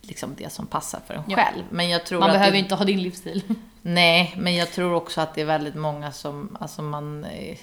[0.00, 1.36] liksom det som passar för en Ja.
[1.36, 1.62] själv.
[1.70, 3.42] Men jag tror Man att behöver det, inte ha din livsstil.
[3.82, 7.58] Nej, men jag tror också att det är väldigt många som, alltså man, eh,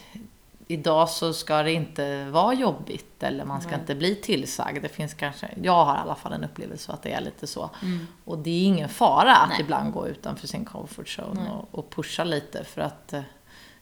[0.68, 3.80] idag så ska det inte vara jobbigt eller man ska Nej.
[3.80, 4.82] inte bli tillsagd.
[4.82, 7.70] Det finns kanske, jag har i alla fall en upplevelse att det är lite så.
[7.82, 8.08] Mm.
[8.26, 9.62] Och det är ingen fara att Nej.
[9.62, 13.22] ibland gå utanför sin comfort zone och, och pusha lite för att eh,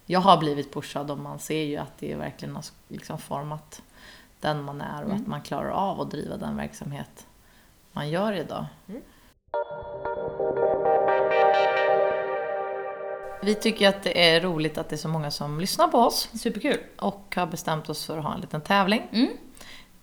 [0.05, 3.81] jag har blivit pushad och man ser ju att det verkligen har liksom format
[4.39, 5.21] den man är och Mm.
[5.21, 7.27] att man klarar av att driva den verksamhet
[7.91, 8.65] man gör idag.
[8.87, 9.01] Mm.
[13.41, 16.29] Vi tycker att det är roligt att det är så många som lyssnar på oss
[16.33, 16.77] Superkul.
[16.99, 19.07] och har bestämt oss för att ha en liten tävling.
[19.11, 19.29] Mm.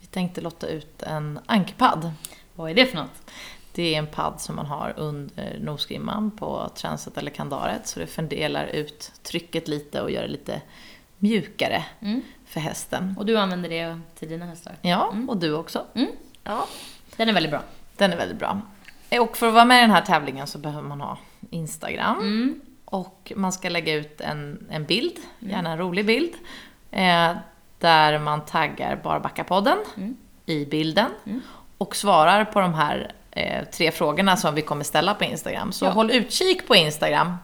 [0.00, 2.12] Vi tänkte lotta ut en ankerpadd.
[2.54, 3.30] Vad är det för något?
[3.72, 8.06] Det är en padd som man har under nosgrimman på transet eller kandaret så det
[8.06, 10.62] fördelar ut trycket lite och gör det lite
[11.18, 12.22] mjukare Mm.
[12.46, 13.14] för hästen.
[13.18, 14.76] Och du använder det till dina hästar?
[14.82, 15.84] Ja, och du också.
[15.94, 16.08] Mm.
[16.44, 16.66] Ja.
[17.16, 17.62] Den är väldigt bra.
[17.96, 18.60] Den är väldigt bra.
[19.20, 21.18] Och för att vara med i den här tävlingen så behöver man ha
[21.50, 22.18] Instagram.
[22.18, 22.60] Mm.
[22.84, 26.32] Och man ska lägga ut en, en bild, gärna en rolig bild,
[26.90, 27.32] eh,
[27.78, 30.16] där man taggar Barbackapodden Mm.
[30.46, 31.40] i bilden Mm.
[31.78, 35.72] och svarar på de här eh, tre frågorna som vi kommer ställa på Instagram.
[35.72, 35.90] Så Ja.
[35.90, 37.36] håll utkik på Instagram.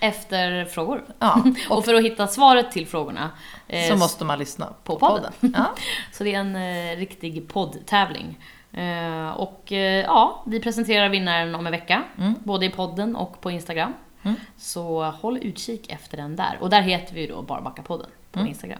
[0.00, 1.04] Efter frågor.
[1.18, 3.30] Ja, Och för att hitta svaret till frågorna
[3.68, 5.32] eh, så måste man lyssna på podden.
[5.40, 5.54] podden.
[5.58, 5.74] Ja.
[6.12, 8.38] Så det är en eh, riktig poddtävling.
[8.72, 12.02] Eh, och eh, ja, vi presenterar vinnaren om en vecka.
[12.18, 12.34] Mm.
[12.44, 13.94] Både i podden och på Instagram.
[14.22, 14.36] Mm.
[14.58, 16.58] Så håll utkik efter den där.
[16.60, 18.48] Och där heter vi ju då Barbackapodden på Mm.
[18.50, 18.78] Instagram.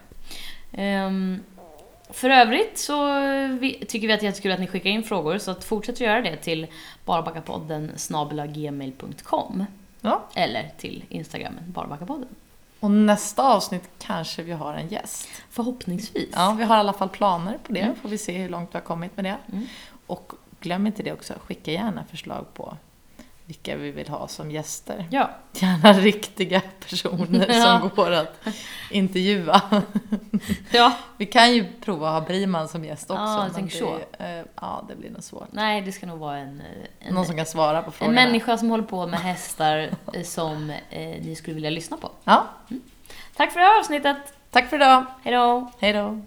[0.73, 1.41] Ehm,
[2.13, 3.19] för övrigt så
[3.61, 5.39] vi, tycker vi att det är jättekul att ni skickar in frågor.
[5.39, 6.67] Så att fortsätt att göra det till
[7.05, 9.65] barbackapodden snabelagmail.com
[10.01, 10.25] ja.
[10.35, 12.29] Eller till Instagramen Barbackapodden.
[12.81, 15.29] Och nästa avsnitt kanske vi har en gäst.
[15.51, 16.31] Förhoppningsvis.
[16.33, 17.81] Ja, vi har i alla fall planer på det.
[17.81, 17.97] Mm.
[17.97, 19.37] Får vi se hur långt vi har kommit med det.
[19.53, 19.67] Mm.
[20.07, 22.77] Och glöm inte det också, skicka gärna förslag på
[23.53, 25.07] vilka vi vill ha som gäster.
[25.11, 27.81] Ja, Gärna riktiga personer Ja.
[27.81, 28.41] som går att
[28.91, 29.61] intervjua.
[30.71, 30.93] ja.
[31.17, 33.23] Vi kan ju prova att ha Briman som gäst också.
[33.23, 33.79] Ja, men tänker det,
[34.19, 34.23] så.
[34.25, 35.49] eh, ja, det blir nog svårt.
[35.53, 38.15] Nej, det ska nog vara en, eh, en, Någon som kan svara på en frågorna.
[38.15, 42.11] människa som håller på med hästar eh, som eh, ni skulle vilja lyssna på.
[42.25, 42.47] Ja,
[43.37, 44.17] Tack för det här avsnittet.
[44.51, 45.05] tack för idag.
[45.23, 45.71] Hej då!
[45.79, 46.21] Hej då.